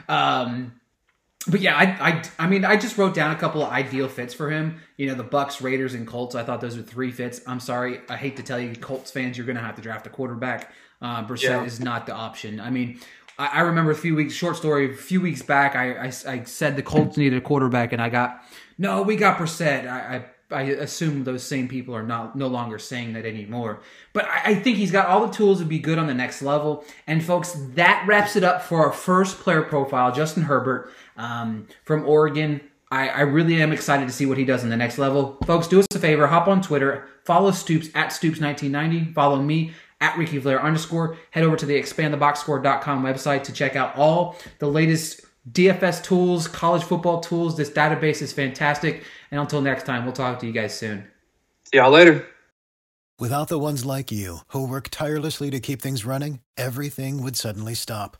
Um, 0.08 0.80
but 1.48 1.62
yeah, 1.62 1.76
I, 1.76 1.84
I, 1.84 2.24
I 2.40 2.48
mean, 2.48 2.66
I 2.66 2.76
just 2.76 2.98
wrote 2.98 3.14
down 3.14 3.32
a 3.32 3.36
couple 3.36 3.64
of 3.64 3.70
ideal 3.70 4.08
fits 4.08 4.34
for 4.34 4.50
him. 4.50 4.80
You 4.98 5.08
know, 5.08 5.16
the 5.16 5.24
Bucks, 5.24 5.62
Raiders, 5.62 5.94
and 5.94 6.08
Colts. 6.08 6.36
I 6.36 6.44
thought 6.44 6.62
those 6.62 6.78
were 6.78 6.84
three 6.84 7.12
fits. 7.12 7.42
I'm 7.46 7.60
sorry, 7.60 8.02
I 8.10 8.16
hate 8.16 8.38
to 8.38 8.44
tell 8.44 8.60
you, 8.60 8.76
Colts 8.76 9.12
fans, 9.12 9.38
you're 9.38 9.46
going 9.46 9.58
to 9.58 9.62
have 9.62 9.76
to 9.76 9.82
draft 9.82 10.08
a 10.08 10.10
quarterback. 10.10 10.72
Uh, 11.02 11.26
Brissett 11.26 11.44
yeah. 11.44 11.64
is 11.64 11.80
not 11.80 12.06
the 12.06 12.14
option. 12.14 12.60
I 12.60 12.70
mean, 12.70 13.00
I, 13.38 13.48
I, 13.48 13.62
remember 13.62 13.92
a 13.92 13.96
few 13.96 14.16
weeks, 14.16 14.34
short 14.34 14.56
story, 14.56 14.94
a 14.94 14.96
few 14.96 15.22
weeks 15.22 15.42
back, 15.42 15.76
I, 15.76 15.94
I, 15.94 16.06
I, 16.06 16.44
said 16.46 16.76
the 16.76 16.84
Colts 16.84 17.18
needed 17.18 17.38
a 17.38 17.42
quarterback, 17.42 17.92
and 17.92 18.02
I 18.02 18.10
got, 18.10 18.44
no, 18.78 19.02
we 19.02 19.16
got 19.16 19.38
Brissett. 19.38 19.88
I, 19.88 20.16
I 20.16 20.26
I 20.52 20.62
assume 20.64 21.24
those 21.24 21.44
same 21.44 21.68
people 21.68 21.96
are 21.96 22.04
not 22.04 22.36
no 22.36 22.48
longer 22.48 22.78
saying 22.78 23.14
that 23.14 23.26
anymore. 23.26 23.82
But 24.14 24.26
I, 24.26 24.42
I, 24.52 24.56
think 24.56 24.78
he's 24.78 24.92
got 24.92 25.08
all 25.08 25.26
the 25.26 25.34
tools 25.34 25.60
to 25.60 25.66
be 25.66 25.80
good 25.80 25.98
on 25.98 26.06
the 26.06 26.14
next 26.14 26.44
level. 26.44 26.86
And 27.08 27.24
folks, 27.24 27.54
that 27.74 28.06
wraps 28.08 28.36
it 28.36 28.44
up 28.44 28.62
for 28.62 28.86
our 28.86 28.92
first 28.92 29.40
player 29.40 29.64
profile, 29.64 30.12
Justin 30.12 30.44
Herbert 30.44 30.92
um, 31.18 31.68
from 31.84 32.06
Oregon. 32.06 32.62
I, 32.92 33.10
I, 33.10 33.22
really 33.22 33.60
am 33.62 33.72
excited 33.72 34.08
to 34.08 34.14
see 34.14 34.28
what 34.28 34.38
he 34.38 34.46
does 34.46 34.64
in 34.64 34.70
the 34.70 34.78
next 34.78 35.00
level. 35.00 35.38
Folks, 35.46 35.68
do 35.68 35.80
us 35.80 35.88
a 35.96 36.00
favor, 36.00 36.28
hop 36.28 36.48
on 36.48 36.62
Twitter, 36.62 37.08
follow 37.24 37.50
Stoops 37.50 37.90
at 37.96 38.10
Stoops1990, 38.10 39.14
follow 39.16 39.42
me 39.42 39.74
at 40.00 40.18
Ricky 40.18 40.40
Flair 40.40 40.62
underscore. 40.62 41.18
Head 41.32 41.44
over 41.44 41.56
to 41.56 41.66
the 41.66 41.74
expandtheboxscore.com 41.74 43.04
website 43.04 43.44
to 43.44 43.54
check 43.54 43.76
out 43.76 43.96
all 43.96 44.38
the 44.60 44.68
latest 44.68 45.25
DFS 45.52 46.04
tools, 46.04 46.48
college 46.48 46.84
football 46.84 47.20
tools. 47.20 47.56
This 47.56 47.70
database 47.70 48.22
is 48.22 48.34
fantastic. 48.34 49.04
And 49.32 49.40
until 49.40 49.62
next 49.62 49.86
time, 49.86 50.04
we'll 50.04 50.14
talk 50.14 50.40
to 50.40 50.48
you 50.48 50.52
guys 50.52 50.78
soon. 50.78 51.06
See 51.66 51.78
y'all 51.78 51.92
later. 51.92 52.28
Without 53.18 53.48
the 53.48 53.60
ones 53.60 53.86
like 53.86 54.12
you, 54.12 54.40
who 54.50 54.68
work 54.68 54.90
tirelessly 54.90 55.50
to 55.52 55.60
keep 55.62 55.82
things 55.82 56.04
running, 56.04 56.42
everything 56.58 57.24
would 57.24 57.38
suddenly 57.38 57.74
stop. 57.74 58.18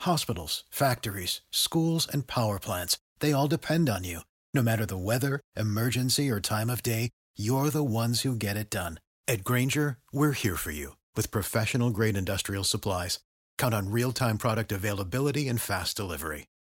Hospitals, 0.00 0.64
factories, 0.70 1.40
schools, 1.50 2.06
and 2.12 2.26
power 2.26 2.58
plants, 2.58 2.98
they 3.20 3.32
all 3.32 3.48
depend 3.48 3.88
on 3.88 4.04
you. 4.04 4.20
No 4.52 4.62
matter 4.62 4.84
the 4.84 4.98
weather, 4.98 5.40
emergency, 5.56 6.30
or 6.30 6.40
time 6.40 6.68
of 6.68 6.82
day, 6.82 7.08
you're 7.36 7.70
the 7.70 7.82
ones 7.82 8.20
who 8.20 8.36
get 8.36 8.58
it 8.58 8.70
done. 8.70 9.00
At 9.26 9.44
Grainger, 9.44 9.96
we're 10.12 10.32
here 10.32 10.56
for 10.56 10.70
you 10.70 10.96
with 11.16 11.30
professional 11.30 11.90
grade 11.90 12.16
industrial 12.16 12.64
supplies. 12.64 13.20
Count 13.56 13.72
on 13.74 13.90
real 13.90 14.12
time 14.12 14.36
product 14.36 14.70
availability 14.72 15.48
and 15.48 15.60
fast 15.60 15.96
delivery. 15.96 16.46